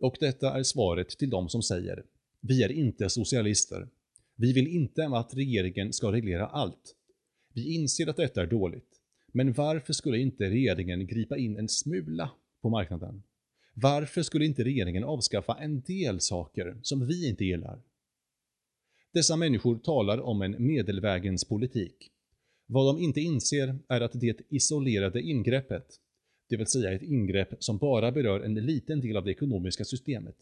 Och 0.00 0.16
detta 0.20 0.58
är 0.58 0.62
svaret 0.62 1.08
till 1.08 1.30
de 1.30 1.48
som 1.48 1.62
säger 1.62 2.04
“Vi 2.40 2.62
är 2.62 2.72
inte 2.72 3.10
socialister. 3.10 3.88
Vi 4.36 4.52
vill 4.52 4.66
inte 4.66 5.06
att 5.06 5.34
regeringen 5.34 5.92
ska 5.92 6.12
reglera 6.12 6.46
allt. 6.46 6.94
Vi 7.52 7.74
inser 7.74 8.08
att 8.08 8.16
detta 8.16 8.42
är 8.42 8.46
dåligt. 8.46 9.00
Men 9.32 9.52
varför 9.52 9.92
skulle 9.92 10.18
inte 10.18 10.50
regeringen 10.50 11.06
gripa 11.06 11.36
in 11.36 11.56
en 11.58 11.68
smula 11.68 12.30
på 12.62 12.68
marknaden? 12.68 13.22
Varför 13.74 14.22
skulle 14.22 14.44
inte 14.46 14.64
regeringen 14.64 15.04
avskaffa 15.04 15.54
en 15.54 15.80
del 15.80 16.20
saker 16.20 16.76
som 16.82 17.06
vi 17.06 17.28
inte 17.28 17.44
gillar? 17.44 17.82
Dessa 19.12 19.36
människor 19.36 19.78
talar 19.78 20.20
om 20.20 20.42
en 20.42 20.66
medelvägens 20.66 21.44
politik. 21.44 22.10
Vad 22.66 22.94
de 22.94 23.02
inte 23.02 23.20
inser 23.20 23.78
är 23.88 24.00
att 24.00 24.20
det 24.20 24.40
isolerade 24.48 25.22
ingreppet, 25.22 26.00
det 26.48 26.56
vill 26.56 26.66
säga 26.66 26.92
ett 26.92 27.02
ingrepp 27.02 27.54
som 27.58 27.78
bara 27.78 28.12
berör 28.12 28.40
en 28.40 28.54
liten 28.54 29.00
del 29.00 29.16
av 29.16 29.24
det 29.24 29.30
ekonomiska 29.30 29.84
systemet, 29.84 30.36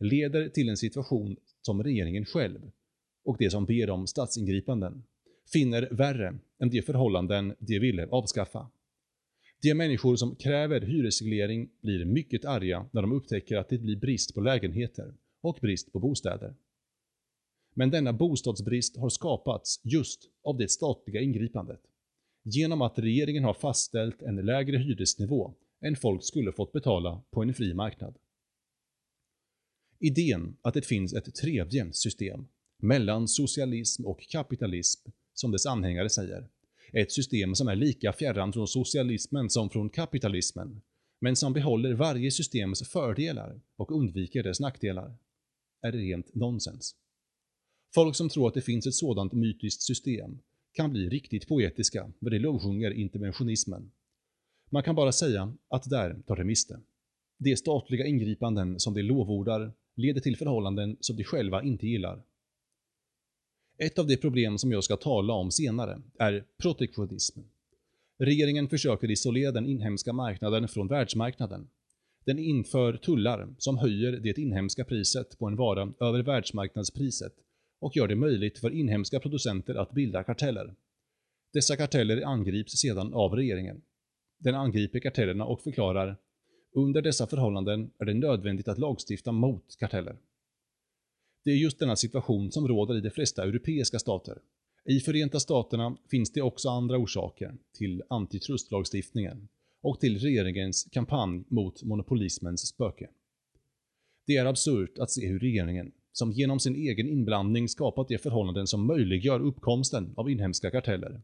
leder 0.00 0.48
till 0.48 0.68
en 0.68 0.76
situation 0.76 1.36
som 1.62 1.82
regeringen 1.82 2.24
själv, 2.24 2.70
och 3.24 3.36
de 3.38 3.50
som 3.50 3.66
ber 3.66 3.90
om 3.90 4.06
statsingripanden, 4.06 5.02
finner 5.52 5.88
värre 5.90 6.38
än 6.58 6.70
de 6.70 6.82
förhållanden 6.82 7.54
de 7.58 7.78
ville 7.78 8.06
avskaffa. 8.06 8.70
De 9.62 9.74
människor 9.74 10.16
som 10.16 10.36
kräver 10.36 10.80
hyresreglering 10.80 11.70
blir 11.80 12.04
mycket 12.04 12.44
arga 12.44 12.86
när 12.92 13.02
de 13.02 13.12
upptäcker 13.12 13.56
att 13.56 13.68
det 13.68 13.78
blir 13.78 13.96
brist 13.96 14.34
på 14.34 14.40
lägenheter 14.40 15.14
och 15.40 15.58
brist 15.60 15.92
på 15.92 15.98
bostäder. 15.98 16.54
Men 17.74 17.90
denna 17.90 18.12
bostadsbrist 18.12 18.96
har 18.96 19.08
skapats 19.08 19.80
just 19.84 20.20
av 20.42 20.56
det 20.56 20.70
statliga 20.70 21.20
ingripandet. 21.20 21.80
Genom 22.46 22.82
att 22.82 22.98
regeringen 22.98 23.44
har 23.44 23.54
fastställt 23.54 24.22
en 24.22 24.36
lägre 24.36 24.78
hyresnivå 24.78 25.54
än 25.80 25.96
folk 25.96 26.24
skulle 26.24 26.52
fått 26.52 26.72
betala 26.72 27.22
på 27.30 27.42
en 27.42 27.54
fri 27.54 27.74
marknad. 27.74 28.16
Idén 29.98 30.56
att 30.62 30.74
det 30.74 30.86
finns 30.86 31.14
ett 31.14 31.34
tredje 31.34 31.92
system 31.92 32.46
mellan 32.78 33.28
socialism 33.28 34.06
och 34.06 34.20
kapitalism, 34.20 35.08
som 35.34 35.52
dess 35.52 35.66
anhängare 35.66 36.08
säger. 36.08 36.48
Ett 36.92 37.12
system 37.12 37.54
som 37.54 37.68
är 37.68 37.76
lika 37.76 38.12
fjärran 38.12 38.52
från 38.52 38.68
socialismen 38.68 39.50
som 39.50 39.70
från 39.70 39.90
kapitalismen, 39.90 40.82
men 41.20 41.36
som 41.36 41.52
behåller 41.52 41.94
varje 41.94 42.30
systems 42.30 42.88
fördelar 42.88 43.60
och 43.76 43.96
undviker 43.96 44.42
dess 44.42 44.60
nackdelar, 44.60 45.16
är 45.82 45.92
rent 45.92 46.34
nonsens. 46.34 46.96
Folk 47.94 48.16
som 48.16 48.28
tror 48.28 48.48
att 48.48 48.54
det 48.54 48.62
finns 48.62 48.86
ett 48.86 48.94
sådant 48.94 49.32
mytiskt 49.32 49.82
system 49.82 50.38
kan 50.74 50.90
bli 50.92 51.08
riktigt 51.08 51.48
poetiska 51.48 52.12
när 52.18 52.30
de 52.30 52.38
lovsjunger 52.38 52.90
interventionismen. 52.90 53.90
Man 54.70 54.82
kan 54.82 54.94
bara 54.94 55.12
säga 55.12 55.54
att 55.68 55.90
där 55.90 56.22
tar 56.26 56.36
de 56.36 56.44
miste. 56.44 56.80
De 57.38 57.56
statliga 57.56 58.06
ingripanden 58.06 58.80
som 58.80 58.94
de 58.94 59.02
lovordar 59.02 59.72
leder 59.94 60.20
till 60.20 60.36
förhållanden 60.36 60.96
som 61.00 61.16
de 61.16 61.24
själva 61.24 61.62
inte 61.62 61.86
gillar. 61.86 62.22
Ett 63.78 63.98
av 63.98 64.06
de 64.06 64.16
problem 64.16 64.58
som 64.58 64.72
jag 64.72 64.84
ska 64.84 64.96
tala 64.96 65.32
om 65.32 65.50
senare 65.50 66.02
är 66.18 66.44
protektionism. 66.56 67.40
Regeringen 68.18 68.68
försöker 68.68 69.10
isolera 69.10 69.52
den 69.52 69.66
inhemska 69.66 70.12
marknaden 70.12 70.68
från 70.68 70.88
världsmarknaden. 70.88 71.68
Den 72.24 72.38
inför 72.38 72.96
tullar 72.96 73.54
som 73.58 73.78
höjer 73.78 74.12
det 74.12 74.38
inhemska 74.38 74.84
priset 74.84 75.38
på 75.38 75.46
en 75.46 75.56
vara 75.56 75.92
över 76.00 76.22
världsmarknadspriset 76.22 77.34
och 77.84 77.96
gör 77.96 78.08
det 78.08 78.16
möjligt 78.16 78.58
för 78.58 78.70
inhemska 78.70 79.20
producenter 79.20 79.74
att 79.74 79.92
bilda 79.92 80.24
karteller. 80.24 80.74
Dessa 81.52 81.76
karteller 81.76 82.22
angrips 82.26 82.72
sedan 82.72 83.14
av 83.14 83.32
regeringen. 83.34 83.82
Den 84.38 84.54
angriper 84.54 85.00
kartellerna 85.00 85.44
och 85.44 85.60
förklarar 85.60 86.16
under 86.72 87.02
dessa 87.02 87.26
förhållanden 87.26 87.90
är 87.98 88.04
det 88.04 88.14
nödvändigt 88.14 88.68
att 88.68 88.78
lagstifta 88.78 89.32
mot 89.32 89.76
karteller. 89.78 90.16
Det 91.44 91.50
är 91.50 91.54
just 91.56 91.78
denna 91.78 91.96
situation 91.96 92.52
som 92.52 92.68
råder 92.68 92.96
i 92.96 93.00
de 93.00 93.10
flesta 93.10 93.42
europeiska 93.42 93.98
stater. 93.98 94.38
I 94.84 95.00
Förenta 95.00 95.40
Staterna 95.40 95.96
finns 96.10 96.32
det 96.32 96.42
också 96.42 96.68
andra 96.68 96.98
orsaker 96.98 97.54
till 97.72 98.02
antitrustlagstiftningen 98.08 99.48
och 99.82 100.00
till 100.00 100.18
regeringens 100.18 100.88
kampanj 100.92 101.44
mot 101.48 101.82
monopolismens 101.82 102.66
spöke. 102.66 103.08
Det 104.26 104.36
är 104.36 104.46
absurt 104.46 104.98
att 104.98 105.10
se 105.10 105.26
hur 105.26 105.38
regeringen, 105.38 105.92
som 106.16 106.32
genom 106.32 106.60
sin 106.60 106.76
egen 106.76 107.08
inblandning 107.08 107.68
skapat 107.68 108.08
de 108.08 108.18
förhållanden 108.18 108.66
som 108.66 108.86
möjliggör 108.86 109.40
uppkomsten 109.40 110.14
av 110.16 110.30
inhemska 110.30 110.70
karteller, 110.70 111.22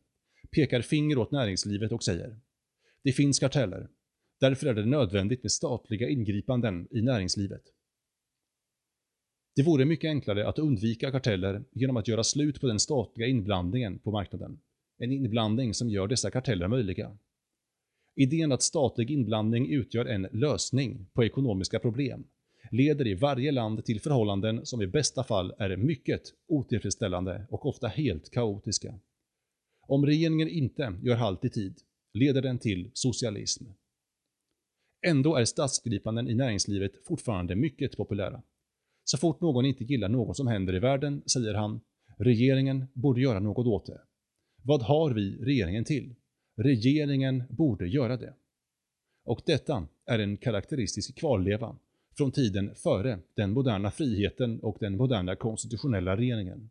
pekar 0.50 0.82
finger 0.82 1.18
åt 1.18 1.30
näringslivet 1.30 1.92
och 1.92 2.04
säger 2.04 2.40
“Det 3.04 3.12
finns 3.12 3.38
karteller, 3.38 3.88
därför 4.40 4.66
är 4.66 4.74
det 4.74 4.86
nödvändigt 4.86 5.42
med 5.42 5.52
statliga 5.52 6.08
ingripanden 6.08 6.88
i 6.90 7.02
näringslivet”. 7.02 7.62
Det 9.56 9.62
vore 9.62 9.84
mycket 9.84 10.08
enklare 10.08 10.48
att 10.48 10.58
undvika 10.58 11.10
karteller 11.10 11.64
genom 11.72 11.96
att 11.96 12.08
göra 12.08 12.24
slut 12.24 12.60
på 12.60 12.66
den 12.66 12.80
statliga 12.80 13.28
inblandningen 13.28 13.98
på 13.98 14.10
marknaden. 14.10 14.60
En 14.98 15.12
inblandning 15.12 15.74
som 15.74 15.90
gör 15.90 16.06
dessa 16.06 16.30
karteller 16.30 16.68
möjliga. 16.68 17.18
Idén 18.16 18.52
att 18.52 18.62
statlig 18.62 19.10
inblandning 19.10 19.72
utgör 19.72 20.04
en 20.04 20.28
lösning 20.32 21.06
på 21.12 21.24
ekonomiska 21.24 21.78
problem 21.78 22.24
leder 22.70 23.06
i 23.06 23.14
varje 23.14 23.52
land 23.52 23.84
till 23.84 24.00
förhållanden 24.00 24.66
som 24.66 24.82
i 24.82 24.86
bästa 24.86 25.24
fall 25.24 25.54
är 25.58 25.76
mycket 25.76 26.22
otillfredsställande 26.48 27.46
och 27.50 27.66
ofta 27.66 27.88
helt 27.88 28.30
kaotiska. 28.30 28.94
Om 29.86 30.06
regeringen 30.06 30.48
inte 30.48 30.98
gör 31.02 31.16
halt 31.16 31.44
i 31.44 31.50
tid 31.50 31.78
leder 32.12 32.42
den 32.42 32.58
till 32.58 32.90
socialism. 32.92 33.64
Ändå 35.06 35.36
är 35.36 35.44
statsgripanden 35.44 36.28
i 36.28 36.34
näringslivet 36.34 36.92
fortfarande 37.06 37.56
mycket 37.56 37.96
populära. 37.96 38.42
Så 39.04 39.18
fort 39.18 39.40
någon 39.40 39.64
inte 39.64 39.84
gillar 39.84 40.08
något 40.08 40.36
som 40.36 40.46
händer 40.46 40.74
i 40.74 40.78
världen 40.78 41.22
säger 41.26 41.54
han 41.54 41.80
“Regeringen 42.18 42.86
borde 42.92 43.20
göra 43.20 43.40
något 43.40 43.66
åt 43.66 43.86
det”. 43.86 44.00
Vad 44.64 44.82
har 44.82 45.14
vi 45.14 45.36
regeringen 45.36 45.84
till? 45.84 46.14
Regeringen 46.56 47.44
borde 47.50 47.88
göra 47.88 48.16
det. 48.16 48.34
Och 49.24 49.40
detta 49.46 49.88
är 50.06 50.18
en 50.18 50.36
karaktäristisk 50.36 51.18
kvarleva 51.18 51.76
från 52.20 52.32
tiden 52.32 52.74
före 52.74 53.18
den 53.34 53.52
moderna 53.52 53.90
friheten 53.90 54.60
och 54.60 54.76
den 54.80 54.96
moderna 54.96 55.36
konstitutionella 55.36 56.16
regeringen. 56.16 56.70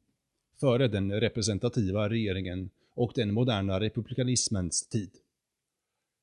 Före 0.59 0.87
den 0.87 1.11
representativa 1.11 2.09
regeringen 2.09 2.69
och 2.93 3.11
den 3.15 3.33
moderna 3.33 3.79
republikanismens 3.79 4.87
tid. 4.87 5.09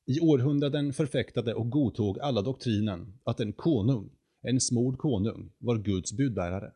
I 0.07 0.21
århundraden 0.21 0.93
förfäktade 0.93 1.55
och 1.55 1.71
godtog 1.71 2.19
alla 2.21 2.43
doktrinen 2.43 3.19
att 3.25 3.41
en 3.41 3.53
konung, 3.53 4.11
en 4.43 4.61
smord 4.61 4.99
konung, 4.99 5.51
var 5.59 5.79
Guds 5.79 6.13
budbärare. 6.13 6.73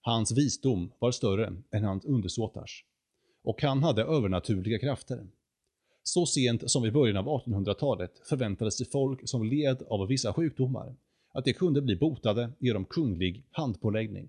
Hans 0.00 0.32
visdom 0.32 0.92
var 0.98 1.10
större 1.10 1.56
än 1.70 1.84
hans 1.84 2.04
undersåtars. 2.04 2.84
Och 3.42 3.62
han 3.62 3.82
hade 3.82 4.02
övernaturliga 4.02 4.78
krafter. 4.78 5.26
Så 6.02 6.26
sent 6.26 6.70
som 6.70 6.84
i 6.84 6.90
början 6.90 7.16
av 7.16 7.26
1800-talet 7.26 8.12
förväntades 8.24 8.76
sig 8.76 8.86
folk 8.86 9.28
som 9.28 9.44
led 9.44 9.82
av 9.88 10.08
vissa 10.08 10.32
sjukdomar 10.32 10.94
att 11.32 11.44
de 11.44 11.52
kunde 11.52 11.82
bli 11.82 11.96
botade 11.96 12.52
genom 12.58 12.84
kunglig 12.84 13.46
handpåläggning. 13.50 14.28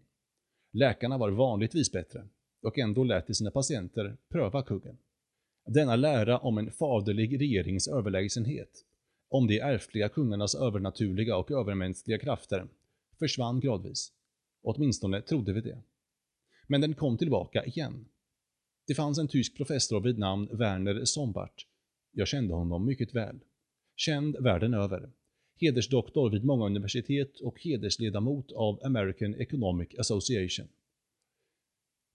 Läkarna 0.72 1.18
var 1.18 1.32
vanligtvis 1.32 1.92
bättre 1.92 2.28
och 2.62 2.80
ändå 2.80 3.04
lät 3.04 3.28
de 3.28 3.34
sina 3.34 3.52
patienter 3.52 4.18
pröva 4.30 4.64
kungen. 4.64 4.98
Denna 5.66 5.96
lära 5.96 6.38
om 6.38 6.58
en 6.58 6.72
faderlig 6.72 7.42
regerings 7.42 7.88
överlägsenhet, 7.88 8.86
om 9.30 9.48
de 9.48 9.60
ärftliga 9.60 10.10
kungarnas 10.10 10.56
övernaturliga 10.56 11.38
och 11.38 11.52
övermänskliga 11.52 12.20
krafter, 12.20 12.68
försvann 13.20 13.60
gradvis. 13.60 14.12
Åtminstone 14.62 15.22
trodde 15.22 15.54
vi 15.54 15.62
det. 15.62 15.82
Men 16.68 16.82
den 16.82 16.94
kom 16.94 17.18
tillbaka 17.18 17.66
igen. 17.66 18.06
Det 18.88 18.94
fanns 18.94 19.20
en 19.20 19.28
tysk 19.28 19.58
professor 19.58 20.02
vid 20.02 20.20
namn 20.20 20.50
Werner 20.52 21.06
Sombart. 21.06 21.68
Jag 22.12 22.28
kände 22.28 22.54
honom 22.54 22.86
mycket 22.86 23.16
väl. 23.16 23.40
Känd 23.96 24.38
världen 24.40 24.74
över. 24.74 25.10
Hedersdoktor 25.60 26.32
vid 26.32 26.44
många 26.44 26.66
universitet 26.66 27.40
och 27.40 27.62
hedersledamot 27.62 28.52
av 28.52 28.80
American 28.84 29.36
Economic 29.36 30.00
Association. 30.00 30.68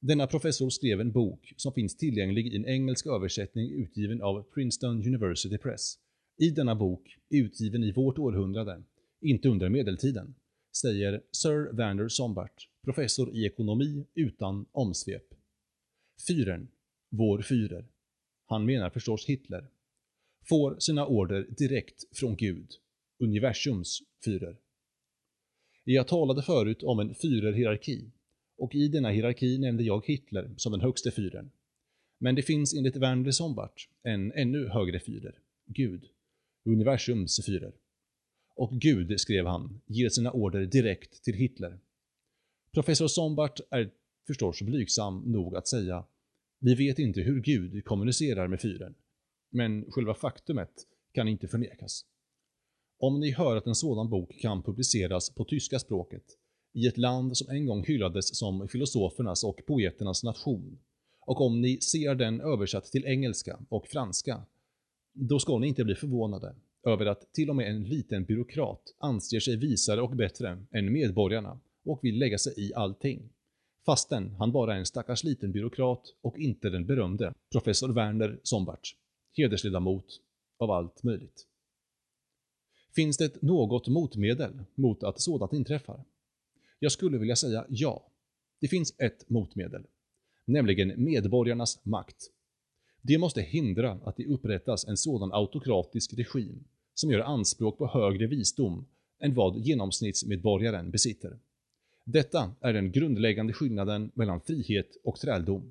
Denna 0.01 0.27
professor 0.27 0.70
skrev 0.70 1.01
en 1.01 1.12
bok 1.12 1.53
som 1.57 1.72
finns 1.72 1.96
tillgänglig 1.96 2.46
i 2.46 2.57
en 2.57 2.66
engelsk 2.66 3.07
översättning 3.07 3.70
utgiven 3.70 4.22
av 4.22 4.42
Princeton 4.42 5.07
University 5.07 5.59
Press. 5.59 5.94
I 6.40 6.51
denna 6.51 6.74
bok, 6.74 7.16
utgiven 7.31 7.85
i 7.85 7.92
vårt 7.92 8.18
århundrade, 8.18 8.83
inte 9.20 9.48
under 9.48 9.68
medeltiden, 9.68 10.35
säger 10.83 11.22
Sir 11.33 11.72
Werner 11.72 12.09
Sombart, 12.09 12.68
professor 12.85 13.37
i 13.37 13.46
ekonomi 13.46 14.07
utan 14.14 14.66
omsvep. 14.72 15.35
Fyren, 16.29 16.68
vår 17.11 17.42
Führer, 17.42 17.85
han 18.46 18.64
menar 18.64 18.90
förstås 18.90 19.27
Hitler, 19.27 19.68
får 20.48 20.79
sina 20.79 21.07
order 21.07 21.46
direkt 21.59 22.16
från 22.16 22.37
Gud, 22.37 22.68
universums 23.18 24.02
Führer. 24.24 24.57
Jag 25.85 26.09
talade 26.09 26.42
förut 26.42 26.83
om 26.83 27.00
en 27.00 27.14
Führer-hierarki 27.14 28.11
och 28.59 28.74
i 28.74 28.88
denna 28.88 29.11
hierarki 29.11 29.59
nämnde 29.59 29.83
jag 29.83 30.07
Hitler 30.07 30.54
som 30.57 30.72
den 30.72 30.81
högste 30.81 31.11
fyren. 31.11 31.50
Men 32.18 32.35
det 32.35 32.42
finns 32.42 32.74
enligt 32.74 32.96
Werner 32.96 33.31
Sombart 33.31 33.88
en 34.02 34.33
ännu 34.33 34.68
högre 34.68 35.00
fyrer, 35.00 35.38
Gud, 35.66 36.04
universums 36.64 37.46
fyrer. 37.46 37.72
Och 38.54 38.72
Gud, 38.72 39.20
skrev 39.20 39.46
han, 39.46 39.81
ger 39.87 40.09
sina 40.09 40.33
order 40.33 40.66
direkt 40.66 41.24
till 41.24 41.35
Hitler. 41.35 41.78
Professor 42.72 43.09
Sombart 43.09 43.61
är 43.70 43.90
förstås 44.26 44.62
blygsam 44.62 45.18
nog 45.18 45.57
att 45.57 45.68
säga 45.68 46.04
vi 46.61 46.74
vet 46.74 46.98
inte 46.98 47.20
hur 47.20 47.40
Gud 47.40 47.85
kommunicerar 47.85 48.48
med 48.48 48.61
fyren, 48.61 48.94
men 49.50 49.90
själva 49.90 50.14
faktumet 50.14 50.87
kan 51.12 51.28
inte 51.28 51.48
förnekas. 51.48 52.04
Om 53.00 53.20
ni 53.20 53.30
hör 53.30 53.56
att 53.56 53.66
en 53.66 53.74
sådan 53.74 54.11
bok 54.11 54.40
kan 54.40 54.62
publiceras 54.62 55.30
på 55.30 55.44
tyska 55.44 55.78
språket 55.78 56.24
i 56.72 56.87
ett 56.87 56.98
land 56.98 57.37
som 57.37 57.50
en 57.50 57.66
gång 57.66 57.84
hyllades 57.84 58.38
som 58.38 58.68
filosofernas 58.68 59.44
och 59.44 59.61
poeternas 59.66 60.24
nation. 60.24 60.78
Och 61.20 61.40
om 61.40 61.61
ni 61.61 61.80
ser 61.80 62.14
den 62.14 62.40
översatt 62.40 62.84
till 62.84 63.06
engelska 63.06 63.58
och 63.68 63.87
franska, 63.87 64.42
då 65.12 65.38
ska 65.38 65.58
ni 65.58 65.68
inte 65.68 65.84
bli 65.84 65.94
förvånade 65.94 66.54
över 66.87 67.06
att 67.06 67.32
till 67.32 67.50
och 67.50 67.56
med 67.56 67.70
en 67.70 67.84
liten 67.84 68.24
byråkrat 68.24 68.94
anser 68.98 69.40
sig 69.40 69.56
visare 69.56 70.02
och 70.02 70.16
bättre 70.16 70.64
än 70.72 70.92
medborgarna 70.92 71.61
och 71.84 72.00
vill 72.02 72.18
lägga 72.18 72.38
sig 72.38 72.54
i 72.56 72.74
allting. 72.74 73.30
Fastän 73.87 74.34
han 74.38 74.52
bara 74.52 74.74
är 74.74 74.78
en 74.78 74.87
stackars 74.87 75.24
liten 75.24 75.52
byråkrat 75.52 76.02
och 76.20 76.38
inte 76.38 76.70
den 76.70 76.87
berömde 76.87 77.34
professor 77.52 77.92
Werner 77.92 78.40
Sombart, 78.42 78.96
hedersledamot 79.37 80.20
av 80.58 80.70
allt 80.70 81.02
möjligt. 81.02 81.47
Finns 82.94 83.16
det 83.16 83.42
något 83.42 83.88
motmedel 83.88 84.64
mot 84.74 85.03
att 85.03 85.20
sådant 85.20 85.53
inträffar? 85.53 86.05
Jag 86.79 86.92
skulle 86.92 87.18
vilja 87.18 87.37
säga 87.37 87.66
ja. 87.68 88.11
Det 88.61 88.68
finns 88.68 88.94
ett 88.98 89.31
motmedel, 89.31 89.87
nämligen 90.44 91.05
medborgarnas 91.05 91.85
makt. 91.85 92.31
Det 93.03 93.18
måste 93.18 93.40
hindra 93.40 93.92
att 93.92 94.16
det 94.16 94.27
upprättas 94.27 94.85
en 94.85 94.96
sådan 94.96 95.33
autokratisk 95.33 96.14
regim 96.14 96.64
som 96.94 97.11
gör 97.11 97.20
anspråk 97.20 97.79
på 97.79 97.87
högre 97.87 98.27
visdom 98.27 98.87
än 99.20 99.35
vad 99.35 99.59
genomsnittsmedborgaren 99.59 100.90
besitter. 100.90 101.38
Detta 102.05 102.55
är 102.61 102.72
den 102.72 102.92
grundläggande 102.92 103.53
skillnaden 103.53 104.11
mellan 104.14 104.40
frihet 104.40 104.96
och 105.05 105.16
träldom. 105.16 105.70